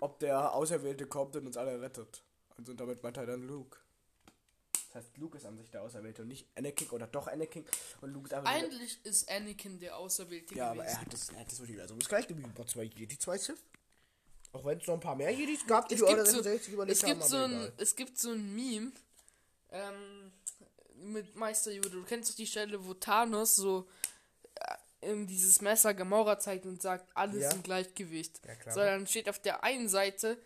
[0.00, 2.22] ob der Auserwählte kommt und uns alle rettet.
[2.58, 3.78] Also und damit meint er dann Luke.
[4.92, 7.64] Das heißt, Luke ist an sich der Auserwählte und nicht Anakin oder doch Anakin.
[8.02, 10.96] Und Luke ist einfach Eigentlich ist Anakin der Auserwählte Ja, aber gewesen.
[10.96, 13.62] er hat das, er hat das Universum das gleiche wie bei zwei Jedi, zwei Sith.
[14.52, 16.42] Auch wenn es noch ein paar mehr Jedis gab, die es die gibt, Order so,
[16.42, 17.72] 66 überlebt es, gibt haben, so ein, egal.
[17.78, 18.92] es gibt so ein Meme
[19.70, 20.32] ähm,
[20.96, 21.88] mit Meister Yoda.
[21.90, 23.86] Du kennst doch die Stelle, wo Thanos so
[24.56, 27.50] äh, in dieses Messer Gamora zeigt und sagt, alles Ja.
[27.52, 28.40] im Gleichgewicht.
[28.46, 28.74] Ja, klar.
[28.74, 30.36] So, dann steht auf der einen Seite,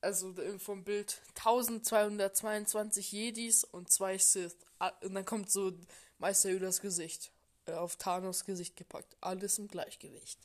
[0.00, 4.56] also vom Bild, 1222 Jedis und zwei Sith.
[5.02, 5.72] Und dann kommt so
[6.18, 7.30] Meister Yodas Gesicht.
[7.66, 9.14] äh, Auf Thanos Gesicht gepackt.
[9.20, 10.38] Alles im Gleichgewicht.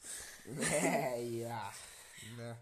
[1.22, 1.74] ja.
[2.38, 2.58] Ne.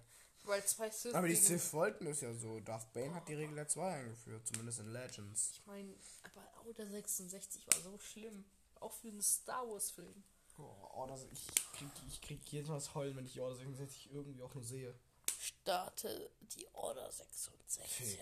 [0.46, 1.14] Weil zwei Sith.
[1.14, 2.60] Aber die Sith wollten es ja so.
[2.60, 5.52] Darth Bane hat die Regel der 2 eingeführt, zumindest in Legends.
[5.54, 8.44] Ich meine, aber Order 66 war so schlimm.
[8.80, 10.24] Auch für einen Star Wars Film.
[10.58, 14.12] Oh, Order, ich krieg, ich krieg jedes Mal das Heulen, wenn ich die Order 66
[14.12, 14.94] irgendwie auch nur sehe.
[15.40, 18.20] Starte die Order 66.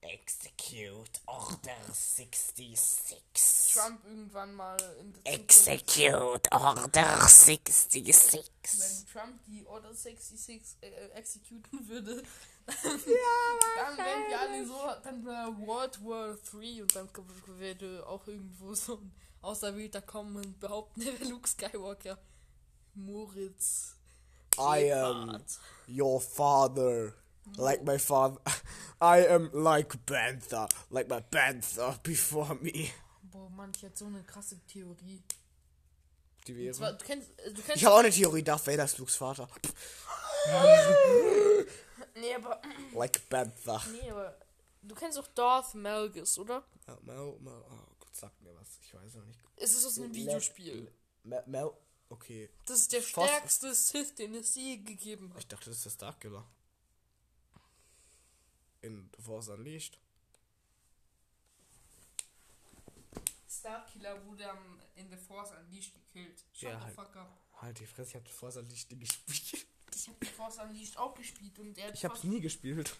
[0.00, 3.18] Execute Order 66.
[3.74, 8.50] Trump irgendwann mal in der Zukunft, Execute Order 66.
[8.62, 12.22] wenn Trump die Order 66 äh, exekuten würde,
[12.66, 17.08] dann wären wir alle so, dann wäre World War 3 und dann
[17.46, 22.18] würde auch irgendwo so ein Auserwählter kommen und behaupten, er wäre Luke Skywalker.
[22.94, 23.94] Moritz.
[24.58, 25.40] I am
[25.88, 27.14] your father.
[27.56, 28.40] Like my father.
[29.00, 30.68] I am like Panther.
[30.90, 32.90] Like my Panther before me.
[33.22, 35.22] Boah, Mann, ich hatte so eine krasse Theorie.
[36.46, 36.98] Die Und zwar, wäre.
[36.98, 39.48] du kennst, äh, du kennst Ich habe auch eine Theorie, Darth Vader ist Lukes Vater.
[42.14, 42.60] Nee, aber,
[42.94, 43.80] Like Panther.
[43.92, 44.36] nee, aber
[44.82, 46.64] du kennst doch Darth Malgus, oder?
[46.86, 48.78] Ja, Mel, Mel, oh Gott, sag mir was.
[48.82, 49.38] Ich weiß noch nicht.
[49.56, 50.90] Es ist aus einem Videospiel.
[51.24, 51.70] Mel, Mel,
[52.08, 52.50] okay.
[52.66, 55.40] Das ist der Fast- stärkste Sith, den es je gegeben hat.
[55.40, 56.44] Ich dachte, das ist der Starkiller.
[58.82, 59.98] In The Force Unleashed.
[63.48, 66.44] Starkiller wurde am, in The Force Unleashed gekillt.
[66.52, 66.94] Shut Ja, the halt.
[66.94, 67.38] fuck up.
[67.60, 69.66] Halt die Fresse, ich hab The Force Unleashed nie gespielt.
[69.94, 72.96] Ich hab The Force Unleashed auch gespielt und der hat Ich hab's nie gespielt.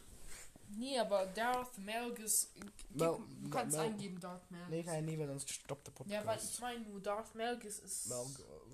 [0.70, 2.50] Nee, aber Darth Malgus.
[2.54, 4.68] Gib, Mel- du kannst Mel- eingeben, Darth Malgus.
[4.70, 6.12] Nee, ich nie, weil sonst stoppt der Podcast.
[6.12, 8.08] ja, weil ich meine nur, Darth Malgus ist.
[8.08, 8.16] Mel,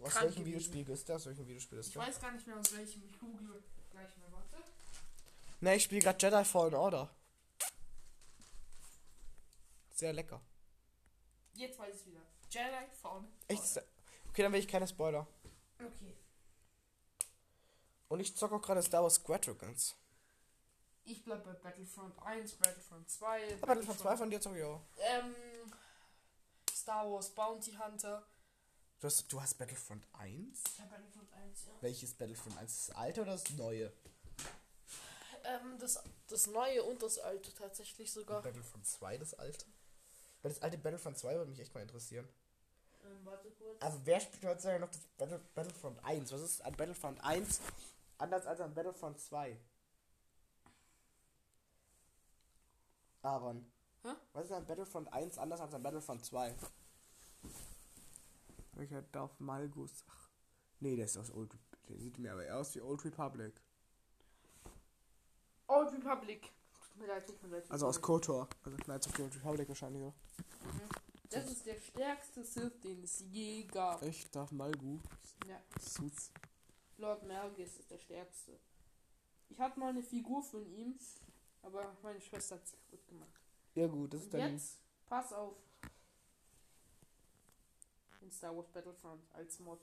[0.02, 0.44] aus welchem.
[0.46, 1.26] Videospiel ist das?
[1.26, 2.06] Welchem Videospiel ist Ich das?
[2.06, 3.02] weiß gar nicht mehr aus welchem.
[3.08, 3.62] Ich google mal.
[5.64, 7.08] Ne, ich spiele gerade Jedi Fallen Order.
[9.94, 10.42] Sehr lecker.
[11.54, 12.20] Jetzt weiß ich wieder.
[12.50, 13.26] Jedi Fallen.
[13.48, 13.82] Echt?
[14.28, 15.26] Okay, dann will ich keine Spoiler.
[15.78, 16.14] Okay.
[18.08, 19.96] Und ich zocke auch gerade Star Wars Squadrons.
[21.04, 23.56] Ich bleib bei Battlefront 1, Battlefront 2.
[23.62, 24.82] Aber das von zwei von dir zocke ich auch.
[24.98, 25.34] Ähm,
[26.70, 28.26] Star Wars Bounty Hunter.
[29.00, 30.62] Du hast, du hast Battlefront 1?
[30.76, 31.72] Ja, Battlefront 1, ja.
[31.80, 32.86] Welches Battlefront 1?
[32.88, 33.90] Das alte oder das neue?
[35.44, 38.42] Ähm, das, das neue und das alte tatsächlich sogar.
[38.42, 39.66] Battlefront 2, das alte?
[40.42, 42.28] Weil das alte Battlefront 2 würde mich echt mal interessieren.
[43.04, 43.82] Ähm, warte kurz.
[43.82, 46.32] Also wer spielt heutzutage noch das Battle, Battlefront 1?
[46.32, 47.60] Was ist an Battlefront 1
[48.18, 49.58] anders als an Battlefront 2?
[53.22, 53.66] Aaron.
[54.02, 54.08] Hä?
[54.32, 56.54] Was ist an Battlefront 1 anders als an Battlefront 2?
[58.72, 60.04] Welcher Darth Malgus?
[60.08, 60.28] Ach,
[60.80, 61.52] nee, der ist aus Old
[61.88, 63.54] Der sieht mir aber eher aus wie Old Republic.
[65.66, 66.52] Old Republic.
[67.68, 68.00] Also aus.
[68.00, 68.48] KOTOR.
[68.64, 70.14] Also Knights of the Old Republic wahrscheinlich auch.
[71.30, 74.02] Das ist der stärkste Sith, den es je gab.
[74.02, 74.34] Echt?
[74.34, 75.00] Darth Malgu?
[75.48, 75.60] Ja.
[75.80, 76.30] Suits.
[76.96, 78.58] Lord Malgus ist der stärkste.
[79.48, 80.96] Ich hatte mal eine Figur von ihm,
[81.62, 83.40] aber meine Schwester hat sie kaputt gemacht.
[83.74, 84.52] Ja gut, das ist dann...
[84.52, 85.56] jetzt, pass auf.
[88.20, 89.80] In Star Wars Battlefront als Mod.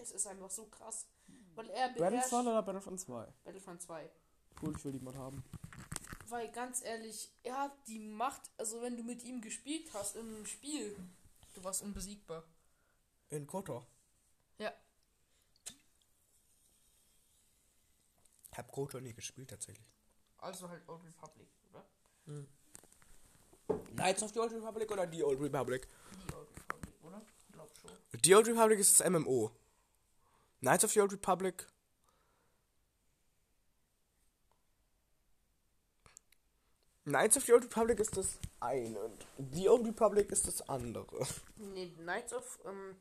[0.00, 1.06] Es ist einfach so krass.
[1.54, 3.26] Weil er Battlefront oder Battlefront 2?
[3.44, 4.10] Battlefront 2.
[4.62, 5.44] Cool, ich will die Mod haben.
[6.28, 10.46] Weil ganz ehrlich, er hat die Macht, also wenn du mit ihm gespielt hast im
[10.46, 10.96] Spiel,
[11.52, 12.44] du warst unbesiegbar.
[13.30, 13.86] In KOTOR.
[14.58, 14.72] Ja.
[18.52, 19.86] Hab KOTOR nie gespielt tatsächlich.
[20.38, 21.84] Also halt Old Republic, oder?
[23.94, 25.88] Knights of the Old Republic oder die Old Republic?
[26.12, 27.22] Die Old Republic, oder?
[27.38, 27.90] Ich glaub schon.
[28.20, 29.50] Die Old Republic ist das MMO.
[30.64, 31.66] Knights of the Old Republic.
[37.04, 41.06] Knights of the Old Republic ist das eine und die Old Republic ist das andere.
[41.56, 42.96] Nee, Knights of ähm,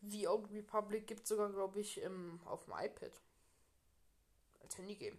[0.00, 3.12] The Old Republic gibt sogar, glaube ich, ähm, auf dem iPad.
[4.62, 5.18] Als Handygame.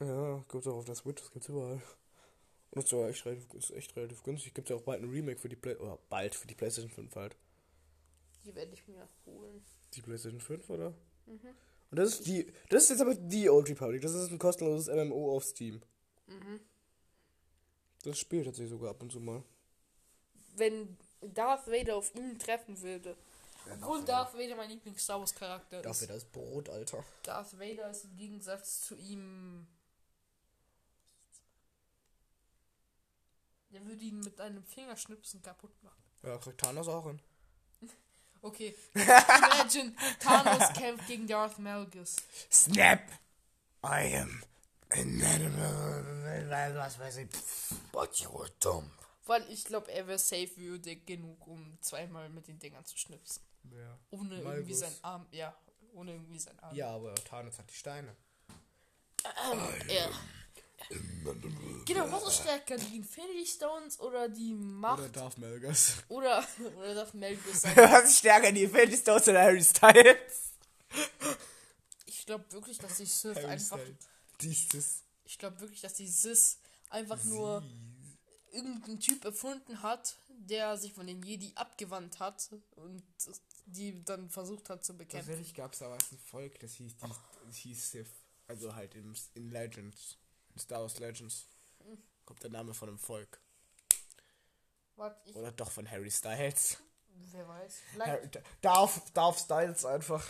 [0.00, 1.80] Ja, gibt's auch auf der Switch, das gibt's überall.
[2.70, 4.52] Und ist sogar echt relativ, ist echt relativ günstig.
[4.52, 7.16] Gibt's ja auch bald ein Remake für die Play oder bald für die PlayStation 5
[7.16, 7.34] halt.
[8.44, 9.64] Die werde ich mir holen.
[9.94, 10.94] Die PlayStation 5, oder?
[11.26, 12.52] Und das ist die.
[12.68, 14.02] Das ist jetzt aber die Old Republic.
[14.02, 15.80] Das ist ein kostenloses MMO auf Steam.
[18.02, 19.42] Das spielt tatsächlich sogar ab und zu mal.
[20.56, 23.16] Wenn Darth Vader auf ihn treffen würde.
[23.72, 25.86] Obwohl Darth Vader mein Lieblings-Star Wars-Charakter ist.
[25.86, 27.02] Dafür das Brot, Alter.
[27.22, 29.66] Darth Vader ist im Gegensatz zu ihm.
[33.70, 36.02] Der würde ihn mit einem Fingerschnipsen kaputt machen.
[36.22, 37.20] Ja, kriegt Thanos auch hin.
[38.44, 38.74] Okay.
[38.94, 42.16] Imagine, Thanos kämpft gegen Darth Malgus.
[42.52, 43.00] Snap!
[43.82, 44.42] I am
[44.90, 46.04] an animal.
[46.76, 47.28] Was weiß ich.
[47.90, 48.90] But you're dumb.
[49.26, 53.42] Weil ich glaube, er wäre safe würdig genug, um zweimal mit den Dingern zu schnipsen.
[53.72, 53.98] Ja.
[54.10, 54.78] Ohne irgendwie Malgus.
[54.80, 55.26] sein Arm.
[55.30, 55.56] Ja,
[55.94, 56.74] ohne irgendwie sein Arm.
[56.74, 58.14] ja, aber Thanos hat die Steine.
[59.88, 60.10] Ja.
[61.86, 62.76] Genau, was ist stärker?
[62.76, 65.00] Die Infinity Stones oder die Macht?
[65.00, 65.94] Oder Darth Malgus.
[66.08, 67.76] Oder, oder Darth Malgus sein?
[67.76, 70.52] Was ist stärker, die Infinity Stones oder Harry Styles?
[72.06, 73.78] Ich glaube wirklich, dass die Sith Harry einfach.
[73.78, 73.98] Styles.
[74.40, 75.02] Dieses.
[75.24, 76.58] Ich glaube wirklich, dass die Sith
[76.90, 77.62] einfach nur
[78.52, 83.02] irgendein Typ erfunden hat, der sich von den Jedi abgewandt hat und
[83.66, 85.26] die dann versucht hat zu bekämpfen.
[85.26, 87.08] Tatsächlich gab es da was ein Volk, das hieß, die,
[87.46, 88.10] das hieß Sith.
[88.46, 90.18] Also halt in, in Legends.
[90.54, 91.46] In Star Wars Legends.
[92.24, 93.40] Kommt der Name von einem Volk.
[95.24, 96.78] Ich, Oder doch von Harry Styles.
[97.32, 97.80] wer weiß.
[97.92, 100.24] Vielleicht, Harry, Darth, Darth Styles einfach.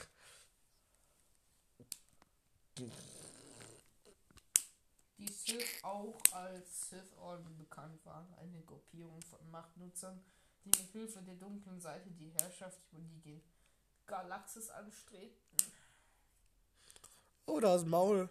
[5.19, 10.23] die Sith auch als Sith Orden bekannt waren, eine Gruppierung von Machtnutzern,
[10.65, 13.43] die mit Hilfe der dunklen Seite die Herrschaft über die
[14.07, 15.73] Galaxis anstrebten.
[17.47, 18.29] Oh, da ist Maul.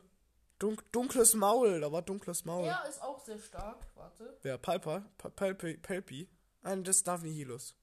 [0.64, 2.64] Dunk, dunkles Maul, da war dunkles Maul.
[2.64, 4.38] Er ist auch sehr stark, warte.
[4.44, 4.58] Wer?
[4.58, 5.04] Palpa?
[5.18, 5.76] Pa- Palpi?
[5.76, 6.30] Palpi?
[6.62, 7.76] Nein, das ist Darth Nihilus.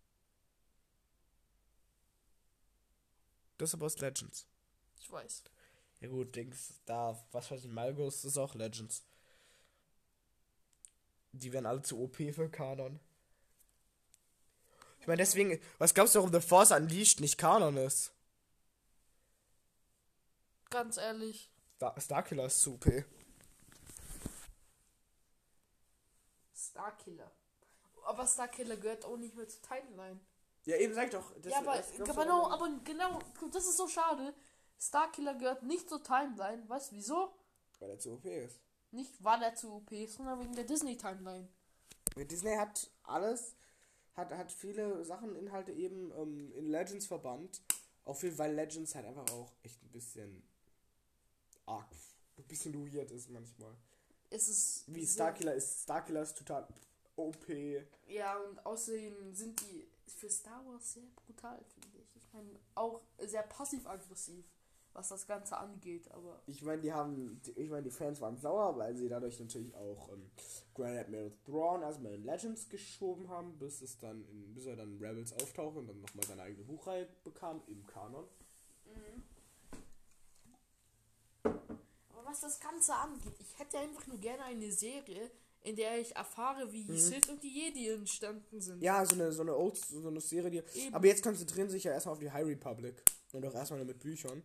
[3.58, 4.46] Das ist aber aus Legends.
[4.98, 5.44] Ich weiß.
[6.00, 9.04] Ja gut, Dings, da, was weiß ich, Malgus ist auch Legends.
[11.32, 12.98] Die werden alle zu OP für Kanon.
[15.00, 18.14] Ich meine, deswegen, was glaubst du, warum The Force Unleashed nicht Kanon ist?
[20.70, 22.84] Ganz ehrlich, Star Starkiller ist zu OP.
[26.54, 27.30] Starkiller.
[28.04, 30.20] Aber Starkiller gehört auch nicht mehr zur Timeline.
[30.66, 31.32] Ja, eben sag doch.
[31.40, 33.18] Das, ja, aber genau, aber genau,
[33.50, 34.34] das ist so schade.
[34.78, 36.68] Starkiller gehört nicht zur Timeline.
[36.68, 37.34] Weißt du wieso?
[37.78, 38.60] Weil er zu OP ist.
[38.90, 41.48] Nicht weil er zu OP ist, sondern wegen der Disney-Timeline.
[42.14, 43.54] Disney hat alles,
[44.16, 47.62] hat, hat viele Sachen, Inhalte eben ähm, in Legends verbannt.
[48.04, 50.49] Auch viel, weil Legends halt einfach auch echt ein bisschen
[51.70, 51.86] arg,
[52.38, 53.74] ein bisschen weird ist manchmal.
[54.30, 54.84] Es ist.
[54.94, 56.66] Wie so- Starkiller ist, Starkiller ist total
[57.16, 57.46] OP.
[58.08, 62.16] Ja, und außerdem sind die für Star Wars sehr brutal, finde ich.
[62.16, 64.44] Ich meine, auch sehr passiv-aggressiv.
[64.92, 68.76] was das Ganze angeht, aber Ich meine, die haben, ich meine, die Fans waren sauer,
[68.76, 70.28] weil sie dadurch natürlich auch ähm,
[70.74, 74.98] Grand Admiral Thrawn erstmal in Legends geschoben haben, bis es dann, in, bis er dann
[74.98, 78.26] Rebels auftauchte und dann nochmal seine eigene Buchreihe bekam im Kanon.
[82.08, 85.30] Aber was das Ganze angeht, ich hätte einfach nur gerne eine Serie,
[85.62, 88.78] in der ich erfahre, wie die Sith und die Jedi entstanden sind.
[88.78, 88.82] Mhm.
[88.82, 90.78] Ja, so eine, so eine Old, so eine Serie, die.
[90.80, 90.94] Eben.
[90.94, 93.02] Aber jetzt konzentrieren sie sich ja erstmal auf die High Republic.
[93.32, 94.42] Und auch erstmal nur mit Büchern.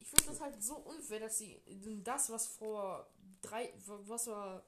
[0.00, 1.60] Ich finde das halt so unfair, dass sie
[2.02, 3.06] das, was vor
[3.42, 4.64] drei, was war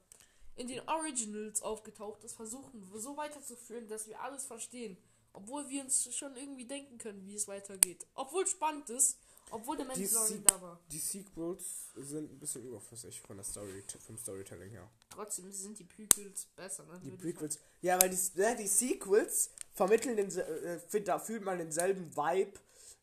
[0.56, 4.96] in den Originals aufgetaucht ist, versuchen so weiterzuführen, dass wir alles verstehen.
[5.32, 8.06] Obwohl wir uns schon irgendwie denken können, wie es weitergeht.
[8.14, 9.18] Obwohl spannend ist,
[9.54, 10.80] obwohl der Mandalorian da war.
[10.90, 14.90] die Sequels sind ein bisschen überflüssig von der Story, vom Storytelling her.
[15.10, 16.84] Trotzdem sind die Prequels besser.
[16.86, 17.00] Ne?
[17.04, 17.58] Die Prequels.
[17.80, 22.58] Ja, weil die, ja, die Sequels vermitteln den, äh, da fühlt man denselben Vibe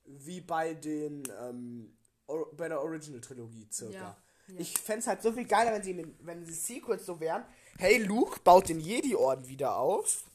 [0.06, 1.98] wie bei den ähm,
[2.54, 3.94] bei der Original Trilogie circa.
[3.94, 4.60] Ja, ja.
[4.60, 7.20] Ich fände es halt so viel geiler, wenn sie in den, wenn die Sequels so
[7.20, 7.46] wären.
[7.78, 10.26] Hey, Luke baut den Jedi-Orden wieder auf.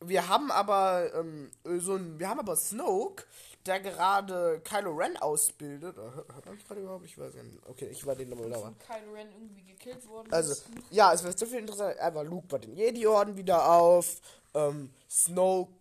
[0.00, 3.24] Wir haben aber ähm, so ein, wir haben aber Snoke,
[3.66, 5.96] der gerade Kylo Ren ausbildet.
[5.96, 7.04] Äh, Hört hört man gerade überhaupt?
[7.04, 7.66] Ich weiß nicht.
[7.68, 10.66] Okay, ich war den nochmal dass Kylo Ren irgendwie gekillt worden Also, ist.
[10.90, 11.98] ja, es wird so viel interessant.
[11.98, 14.20] Einfach Luke baut den Jedi-Orden wieder auf.
[14.54, 15.72] Ähm, Snoke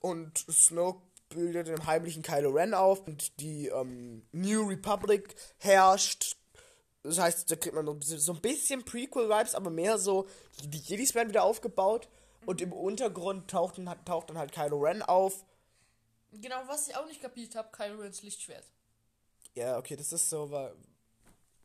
[0.00, 3.06] und Snoke bildet den heimlichen Kylo Ren auf.
[3.06, 6.36] Und die ähm, New Republic herrscht.
[7.02, 10.26] Das heißt, da kriegt man so ein bisschen, Prequel-Vibes, aber mehr so,
[10.62, 12.08] die Jedis werden wieder aufgebaut.
[12.46, 15.44] Und im Untergrund taucht, dann- taucht dann halt Kylo Ren auf.
[16.40, 18.64] Genau, was ich auch nicht kapiert habe, Kylo Rens Lichtschwert.
[19.54, 20.74] Ja, okay, das ist so, weil.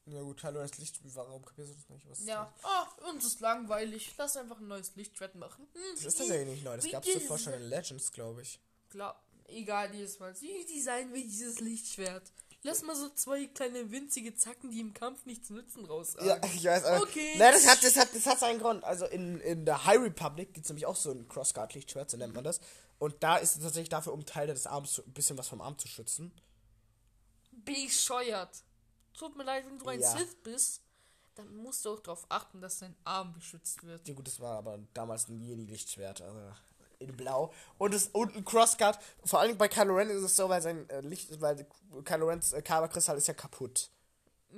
[0.05, 2.10] Ja gut, Kylo Ren's Licht, warum kapierst du das nicht?
[2.10, 4.13] Was Ja, oh, uns ist langweilig.
[4.17, 5.67] Lass einfach ein neues Lichtschwert machen.
[5.73, 6.75] Hm, Das ist tatsächlich nicht neu.
[6.75, 8.60] Das gab es zuvor schon in Legends, glaube ich.
[8.89, 10.34] Klar, egal jedes Mal.
[10.41, 12.32] Wie designen wir dieses Lichtschwert?
[12.63, 16.15] Lass mal so zwei kleine winzige Zacken, die im Kampf nichts nützen, raus.
[16.22, 17.04] Ja, ich weiß, aber.
[17.04, 17.36] Okay.
[17.38, 18.84] Nein, das hat, das hat, das hat seinen Grund.
[18.84, 22.34] Also in, in der High Republic gibt es nämlich auch so ein Crossguard-Lichtschwert, so nennt
[22.34, 22.60] man das.
[22.98, 25.62] Und da ist es tatsächlich dafür, um Teile des Arms, zu, ein bisschen was vom
[25.62, 26.34] Arm zu schützen.
[27.52, 28.63] Bescheuert.
[29.17, 30.17] Tut mir leid, wenn du ein Ja.
[30.17, 30.82] Sith bist,
[31.36, 34.06] dann musst du auch darauf achten, dass dein Arm beschützt wird.
[34.06, 36.54] Ja gut, das war aber damals ein Jedi-Lichtschwert, also
[37.00, 37.52] in blau.
[37.78, 40.90] Und, das, und ein Crossguard, vor allem bei Kylo Ren ist es so, weil sein
[40.90, 41.66] äh, Licht, weil
[42.04, 43.90] Kylo Rens äh, Kyberkristall ist ja kaputt.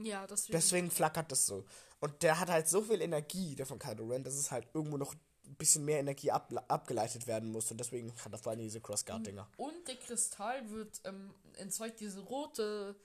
[0.02, 0.52] Ja, deswegen.
[0.52, 1.66] Deswegen flackert das so.
[2.00, 4.98] Und der hat halt so viel Energie, der von Kylo Ren, dass es halt irgendwo
[4.98, 7.70] noch ein bisschen mehr Energie ab, abgeleitet werden muss.
[7.72, 9.48] Und deswegen hat er vor allem diese Crossguard-Dinger.
[9.58, 12.96] Und der Kristall wird ähm, erzeugt diese rote,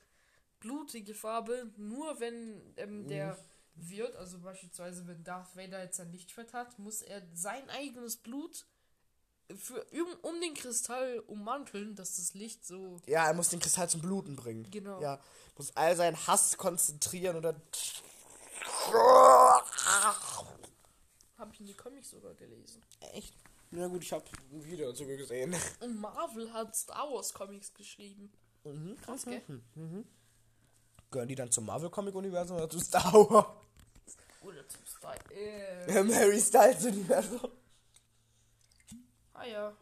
[0.61, 3.37] blutige Farbe, nur wenn ähm, der
[3.75, 8.65] wird, also beispielsweise wenn Darth Vader jetzt ein Lichtschwert hat, muss er sein eigenes Blut
[9.55, 13.01] für, um, um den Kristall ummanteln, dass das Licht so.
[13.07, 14.69] Ja, er muss den Kristall zum Bluten bringen.
[14.71, 15.01] Genau.
[15.01, 15.21] Ja,
[15.57, 17.61] muss all seinen Hass konzentrieren und dann.
[21.39, 22.83] Habe ich in die Comics sogar gelesen.
[23.13, 23.35] Echt?
[23.71, 25.55] Na gut, ich habe ein Video dazu gesehen.
[25.81, 28.33] Und Marvel hat Star Wars Comics geschrieben.
[28.65, 28.97] Mhm.
[29.03, 29.43] Krass, gell?
[31.11, 33.47] Gehören die dann zum Marvel-Comic-Universum oder zu Star Wars?
[34.43, 35.15] Oder zum Star.
[35.31, 37.51] Äh, Im Harry Styles-Universum.
[39.49, 39.77] Ja.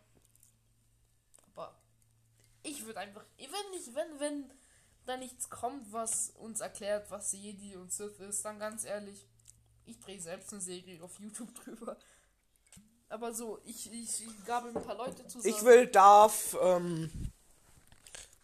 [1.54, 1.74] Aber
[2.62, 3.24] ich würde einfach.
[3.38, 4.50] Wenn nicht, wenn, wenn
[5.06, 9.26] da nichts kommt, was uns erklärt, was Jedi und Sith ist, dann ganz ehrlich,
[9.86, 11.96] ich drehe selbst eine Serie auf YouTube drüber.
[13.08, 15.54] Aber so, ich, ich, ich gabel ein paar Leute zusammen.
[15.54, 17.10] Ich will Darth ähm,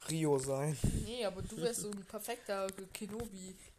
[0.08, 0.78] Rio sein.
[1.04, 2.66] Nee, aber du wärst so ein perfekter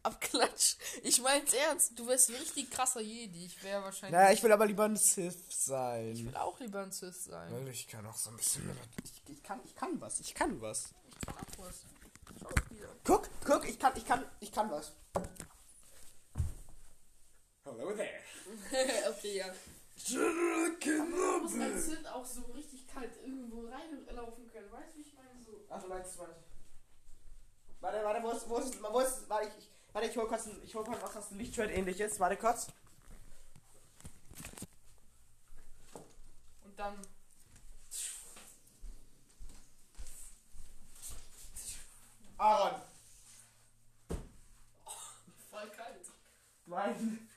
[0.04, 0.78] Kenobi-Abklatsch.
[1.04, 1.98] Ich mein's ernst.
[1.98, 3.46] Du wärst ein richtig krasser Jedi.
[3.46, 4.20] Ich wäre wahrscheinlich.
[4.20, 6.18] Naja, ich will aber lieber ein Sith Ich sein.
[6.26, 7.52] will auch lieber ein Sith sein.
[7.52, 8.70] Weil Ich kann auch so ein bisschen.
[9.04, 10.20] Ich, ich, kann, ich kann was.
[10.20, 10.94] Ich kann was.
[11.10, 11.86] Ich kann auch was.
[12.40, 12.90] Schau wieder.
[13.04, 14.92] Guck, guck, ich kann, ich kann, ich kann was.
[17.64, 18.10] Hello there.
[19.10, 19.46] okay, ja.
[20.04, 21.64] General Man muss Kenobi.
[21.64, 24.72] als Sith auch so richtig kalt irgendwo reinlaufen können.
[24.72, 25.44] Weißt du, wie ich meine?
[25.46, 25.52] So.
[25.70, 26.36] Ach, du meinst, warte.
[27.82, 30.48] Warte, warte, wo ist, wo ist, wo ist, warte, ich, ich, warte, ich hol kurz
[30.64, 32.20] ich hol kurz was, was ein Lichtschwert ähnlich ist.
[32.20, 32.68] Warte kurz.
[36.64, 37.02] Und dann.
[42.38, 42.82] Aaron.
[45.50, 46.12] Voll kalt.
[46.66, 47.30] Nein.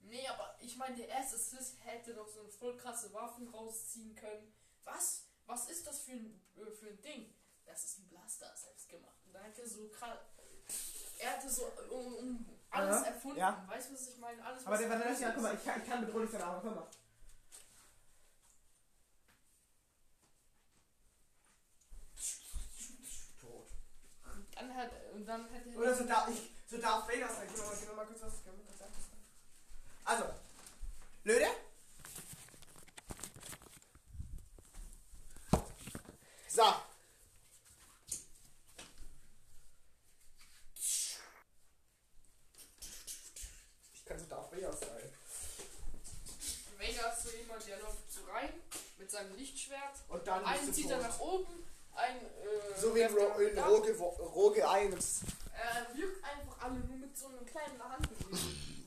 [0.00, 4.14] Nee, aber ich meine, der erste Sith hätte doch so eine voll krasse Waffen rausziehen
[4.14, 4.52] können.
[4.84, 5.26] Was?
[5.46, 7.34] Was ist das für ein, äh, für ein Ding?
[7.64, 9.16] Das ist ein Blaster, selbst gemacht.
[9.24, 10.18] Und da hätte so krass.
[11.22, 13.38] Er hatte so äh, um, um alles Aha, erfunden.
[13.38, 13.64] ja.
[13.68, 14.44] Weißt du, was ich meine?
[14.44, 16.60] Alles, Aber der, lass erfunden ja, guck mal, ich kann, ich kann bedrohlich sein, aber
[16.60, 16.86] guck mal.
[23.40, 23.68] Tot.
[25.14, 25.78] Und dann hätte er.
[25.78, 27.48] Oder so darf ich, so darf Vader sein.
[27.54, 28.82] Geh mal, geh mal kurz was, mal kurz.
[30.04, 30.24] Also,
[31.24, 31.46] Löde?
[36.48, 36.64] So.
[43.94, 44.88] Ich kann so Darth Vader sein.
[46.78, 48.52] Vader ist so jemand, der läuft so rein
[48.98, 49.96] mit seinem Lichtschwert.
[50.08, 51.46] Und dann Einen zieht er nach oben,
[51.94, 52.16] ein.
[52.16, 55.20] Äh, So wie in, Ro in nach Rogue, Rogue 1.
[55.54, 58.38] Er wirkt einfach alle nur mit so einem kleinen Handbewegung.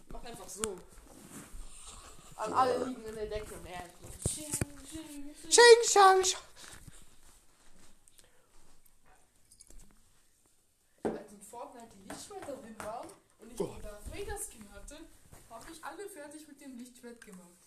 [0.10, 0.62] Macht einfach so.
[0.64, 3.84] Und alle liegen in der Decke und er
[4.30, 4.52] sching,
[4.92, 5.36] sching.
[5.50, 6.42] Ching, chang, chang.
[11.04, 13.08] Als in Fortnite die Lichtschwerter drin waren
[13.40, 13.66] und ich Oh.
[13.68, 14.98] den Darth Vader Skin hatte,
[15.50, 17.62] habe ich alle fertig mit dem Lichtschwert gemacht.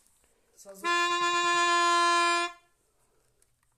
[0.52, 0.86] Das war so.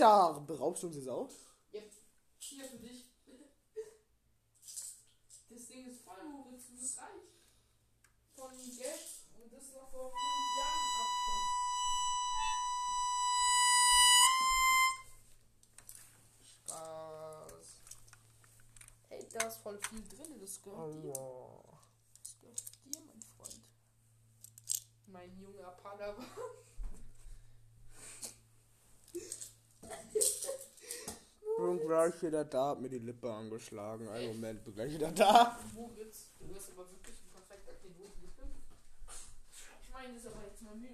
[0.00, 1.28] Alter, beraubst du uns jetzt auch?
[32.10, 34.08] Gleich wieder da, hat mir die Lippe angeschlagen.
[34.08, 35.58] Einen Moment, bin gleich wieder da.
[35.74, 38.12] Moritz, du bist aber wirklich ein perfekter Pilot.
[39.82, 40.90] Ich meine, das ist aber jetzt mal Mühe.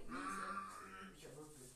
[1.16, 1.70] Ich hab wirklich.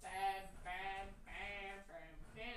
[0.00, 0.10] Bam,
[0.64, 2.52] bam, bam, bam, bam.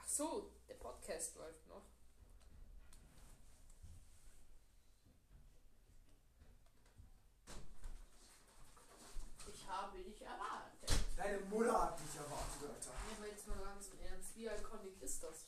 [0.00, 1.82] Ach so, der Podcast läuft noch.
[9.46, 10.90] Ich habe dich erwartet.
[11.16, 12.90] Deine Mutter hat dich erwartet, Alter.
[13.16, 15.44] Aber jetzt mal ganz im Ernst, wie iconic ist das?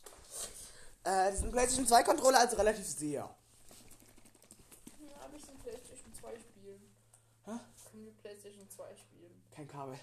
[1.03, 3.23] Äh, das ist ein PlayStation 2 Controller, also relativ sehr.
[5.01, 6.95] Ja, habe ich den PlayStation 2 spielen.
[7.45, 7.59] Hä?
[7.91, 9.43] Können wir PlayStation 2 spielen?
[9.51, 9.99] Kein Kabel.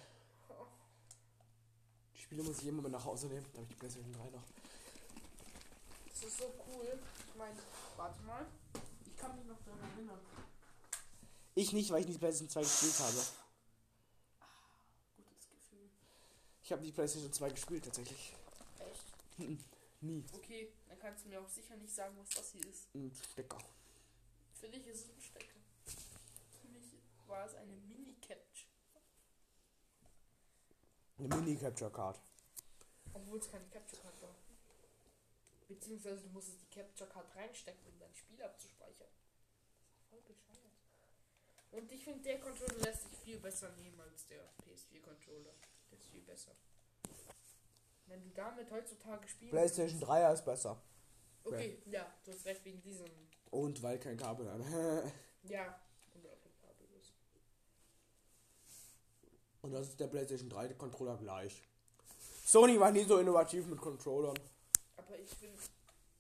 [2.28, 3.46] Spiele muss ich immer mit nach Hause nehmen.
[3.54, 4.44] Da habe ich die PlayStation 3 noch.
[6.10, 7.00] Das ist so cool.
[7.26, 7.56] Ich meine,
[7.96, 8.46] warte mal.
[9.06, 10.20] Ich kann mich noch daran erinnern.
[11.56, 13.26] Ich nicht, weil ich nicht PlayStation 2 gespielt habe.
[15.16, 15.90] Gutes Gefühl.
[16.64, 18.36] Ich habe die PlayStation 2 gespielt tatsächlich.
[18.80, 19.06] Echt?
[20.02, 20.26] Nie.
[20.34, 22.94] Okay, dann kannst du mir auch sicher nicht sagen, was das hier ist.
[22.94, 23.58] Ein Stecker.
[24.54, 25.60] Für dich ist es ein Stecker.
[26.62, 26.92] Für mich
[27.26, 28.17] war es eine Mini-Capture.
[31.18, 32.20] Eine Mini-Capture-Card.
[33.14, 34.36] Obwohl es keine Capture Card war.
[35.68, 39.08] Beziehungsweise du musstest die Capture Card reinstecken, um dein Spiel abzuspeichern.
[39.10, 40.72] Das ist voll bescheuert.
[41.72, 45.54] Und ich finde, der Controller lässt sich viel besser nehmen als der PS4 Controller.
[45.92, 46.52] Der ist viel besser.
[48.06, 49.52] Wenn du damit heutzutage spielst.
[49.52, 50.82] PlayStation 3 ist besser.
[51.44, 53.08] Okay, ja, du hast recht wegen diesem.
[53.52, 54.62] Und weil kein Kabel hat.
[55.44, 55.80] Ja.
[56.14, 57.14] Und auch ein Kabel ist.
[59.68, 61.62] Und das ist der PlayStation 3 Controller gleich.
[62.46, 64.40] Sony war nie so innovativ mit Controllern.
[64.96, 65.58] Aber ich finde,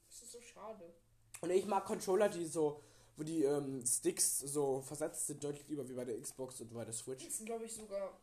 [0.10, 0.93] es ist so schade.
[1.39, 2.84] Und ich mag Controller, die so,
[3.16, 6.84] wo die ähm, Sticks so versetzt sind, deutlich lieber wie bei der Xbox und bei
[6.84, 7.24] der Switch.
[7.24, 8.20] Das sind, glaube ich, sogar.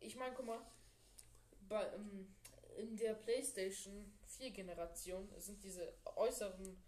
[0.00, 0.58] Ich meine, guck mal.
[1.68, 2.34] Bei, ähm,
[2.78, 6.82] in der PlayStation 4 Generation sind diese äußeren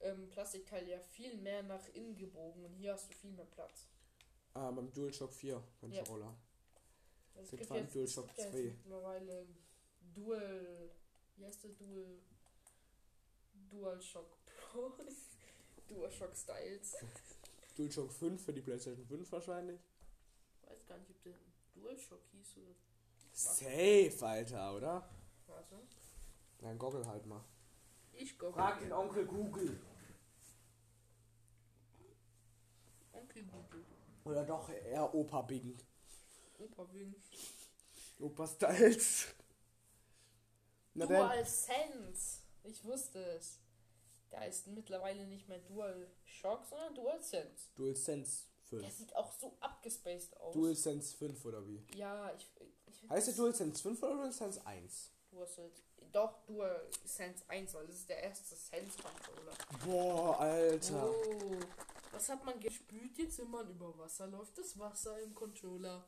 [0.00, 3.88] ähm, Plastikteile ja viel mehr nach innen gebogen und hier hast du viel mehr Platz.
[4.54, 6.34] Ah, beim DualShock 4 Controller.
[7.34, 8.58] Es Gibt allem jetzt, DualShock es gibt ja 2.
[8.58, 9.46] jetzt mittlerweile
[10.14, 10.90] Dual.
[11.36, 12.18] Wie heißt der Dual?
[13.70, 14.92] DualShock Pro.
[15.88, 16.96] DualShock Styles.
[17.76, 19.80] DualShock 5 für die PlayStation 5 wahrscheinlich.
[20.62, 21.34] Ich weiß gar nicht, ob der
[21.74, 22.74] DualShock hieß oder.
[23.32, 25.08] Safe, Alter, oder?
[25.46, 25.76] Warte.
[26.60, 27.44] Nein, Goggle halt mal.
[28.12, 28.58] Ich glaube.
[28.92, 29.80] Onkel Google.
[33.12, 33.84] Onkel Google.
[34.24, 35.76] Oder doch eher Opa Bing.
[36.58, 37.14] Opa Wing.
[38.20, 39.26] Opa Styles.
[40.94, 42.38] Na denn, Dual Sense.
[42.62, 43.58] Ich wusste es.
[44.30, 47.68] Da ist mittlerweile nicht mehr Dual Shock, sondern Dual Sense.
[47.76, 48.92] DualSense Der 5.
[48.96, 50.54] sieht auch so abgespaced aus.
[50.54, 51.84] DualSense 5 oder wie?
[51.96, 52.50] ja, ich,
[52.86, 55.10] ich Heißt der das- DualSense 5 oder DualSense 1?
[55.30, 55.82] Dual Sense.
[56.12, 59.52] Doch, Dual Sense 1, weil das ist der erste Sense Controller.
[59.84, 61.10] Boah, Alter.
[61.10, 61.58] Oh,
[62.12, 64.56] was hat man gespült jetzt, wenn man über Wasser läuft?
[64.58, 66.04] Das Wasser im Controller.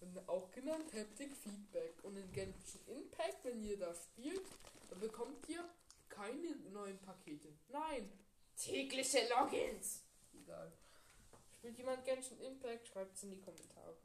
[0.00, 1.94] Und auch genannt Haptic Feedback.
[2.02, 4.42] Und in Genshin Impact, wenn ihr da spielt,
[4.90, 5.64] dann bekommt ihr
[6.08, 7.48] keine neuen Pakete.
[7.68, 8.10] Nein,
[8.56, 10.02] tägliche Logins.
[10.34, 10.72] Egal.
[11.58, 12.88] Spielt jemand Genshin Impact?
[12.88, 13.96] Schreibt es in die Kommentare.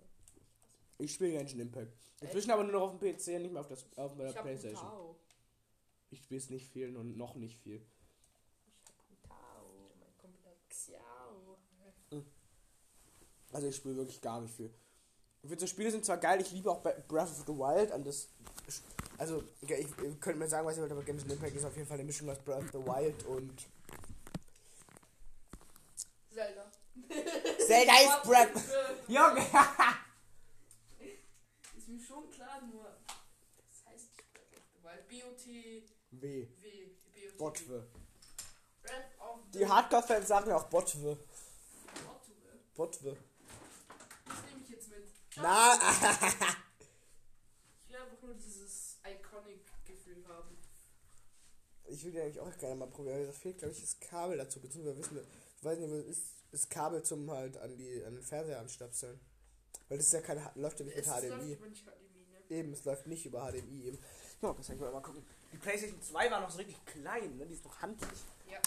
[0.98, 1.94] Ich spiele Genshin Impact.
[2.22, 4.36] Inzwischen aber nur noch auf dem PC und nicht mehr auf, das, auf der Ich
[4.36, 5.16] Playstation.
[6.12, 7.86] Ich spiele es nicht viel und noch nicht viel.
[8.76, 9.92] Ich hab Hutao.
[10.00, 11.58] Mein Kumpel hat Xiao.
[13.52, 14.74] Also ich spiele wirklich gar nicht viel.
[15.44, 18.04] Ich finde, so Spiele sind zwar geil, ich liebe auch Breath of the Wild an
[18.04, 18.28] das.
[19.18, 21.88] Also, ich, ihr könnt mir sagen, was ihr wollt, aber Genshin Impact ist auf jeden
[21.88, 23.68] Fall eine Mischung aus Breath of the Wild und.
[26.34, 26.72] Zelda.
[27.68, 28.64] Zelda ist Breath.
[29.08, 29.42] Junge!
[31.78, 32.86] Ist mir schon klar, nur.
[33.58, 35.08] Das heißt Breath of the Wild.
[35.10, 35.46] BOT.
[36.12, 36.48] W.
[36.62, 36.86] W.
[37.38, 37.38] BOT.
[37.38, 37.88] Botwe.
[39.54, 41.18] Die Hardcore-Fans sagen ja auch Botwe.
[42.06, 42.34] Botwe.
[42.76, 43.18] Botwe.
[44.26, 45.08] Das nehme ich jetzt mit.
[45.38, 45.80] Na, Ich
[47.90, 50.58] will einfach nur dieses Iconic-Gefühl haben.
[51.88, 53.18] ich will die eigentlich auch gerne mal probieren.
[53.18, 54.60] aber Da fehlt, glaube ich, das Kabel dazu.
[54.60, 55.24] Beziehungsweise wissen wir,
[55.58, 58.60] ich weiß nicht, wo es ist, das Kabel zum halt an, die, an den Fernseher
[58.60, 59.20] anstöpseln.
[59.88, 61.54] Weil das ist ja kein, läuft ja nicht mit Es läuft HDMI.
[61.54, 62.42] über nicht HDMI, ne?
[62.58, 64.00] Eben, es läuft nicht über HDMI eben.
[64.42, 65.26] Ja, das kann ich mal gucken.
[65.54, 67.46] Die PlayStation 2 war noch so richtig klein, ne?
[67.46, 68.20] Die ist noch handlich.
[68.50, 68.60] Ja.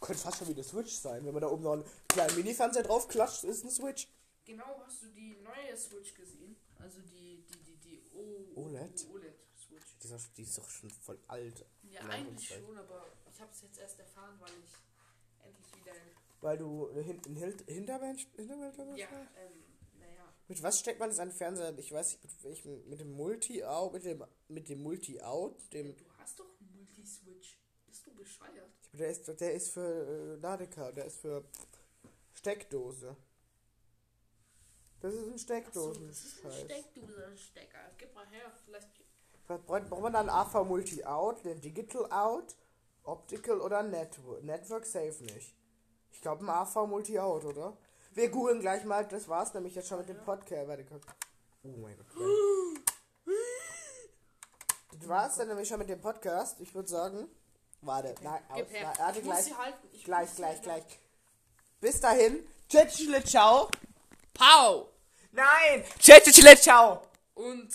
[0.00, 1.24] Könnte fast schon wie der Switch sein.
[1.24, 4.08] Wenn man da oben noch einen kleinen Mini-Fernseher drauf klatscht, ist ein Switch.
[4.46, 6.56] Genau, hast du die neue Switch gesehen?
[6.78, 9.06] Also die, die, die, die o OLED?
[9.12, 9.98] OLED-Switch.
[10.00, 11.66] Die ist, auch, die ist doch schon voll alt.
[11.82, 15.92] Ja, eigentlich schon, aber ich habe es jetzt erst erfahren, weil ich endlich wieder.
[16.40, 18.96] Weil du hinten hin, Hinterwelt, Hinterwelt hast?
[18.96, 19.64] Ja, ähm,
[19.98, 20.32] naja.
[20.46, 21.76] Mit was steckt man das an den Fernseher?
[21.76, 26.04] Ich weiß nicht, mit welchem, mit dem Multi-Out, mit dem, mit dem Multi-Out, dem, Du
[26.18, 27.58] hast doch einen Multi-Switch.
[27.84, 28.70] Bist du bescheuert?
[28.92, 31.44] der ist, der ist für äh, Ladekabel, der ist für
[32.32, 33.16] Steckdose.
[35.00, 36.60] Das ist ein Achso, das ist ein Steckdosen-Scheiß.
[36.64, 37.78] Steckdose-Stecker.
[37.98, 38.88] Gib mal her, vielleicht.
[39.46, 42.56] Was braucht braucht man dann AV Multi-Out, den Digital Out,
[43.04, 44.42] Optical oder Network?
[44.42, 45.54] Network safe nicht.
[46.12, 47.76] Ich glaube ein AV Multi-Out, oder?
[48.14, 50.66] Wir googeln gleich mal, das war's nämlich jetzt schon mit dem Podcast.
[50.66, 50.86] Warte.
[51.62, 52.06] Oh mein Gott.
[54.98, 56.58] Das war's dann nämlich schon mit dem Podcast.
[56.60, 57.28] Ich würde sagen,
[57.82, 59.52] warte, nein, aus, nein, warte, gleich,
[60.04, 61.00] gleich, gleich, gleich.
[61.80, 63.68] Bis dahin, tschüss, ciao.
[64.36, 64.92] Pau!
[65.32, 67.02] Nein, tschüss, ciao.
[67.34, 67.68] Und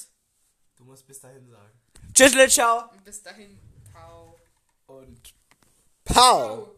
[0.77, 1.79] Du musst bis dahin sagen.
[2.13, 2.89] Tschüss, ciao.
[3.03, 3.59] bis dahin,
[3.93, 4.35] Pau.
[4.87, 5.33] Und
[6.03, 6.13] Pau.
[6.13, 6.75] Pau.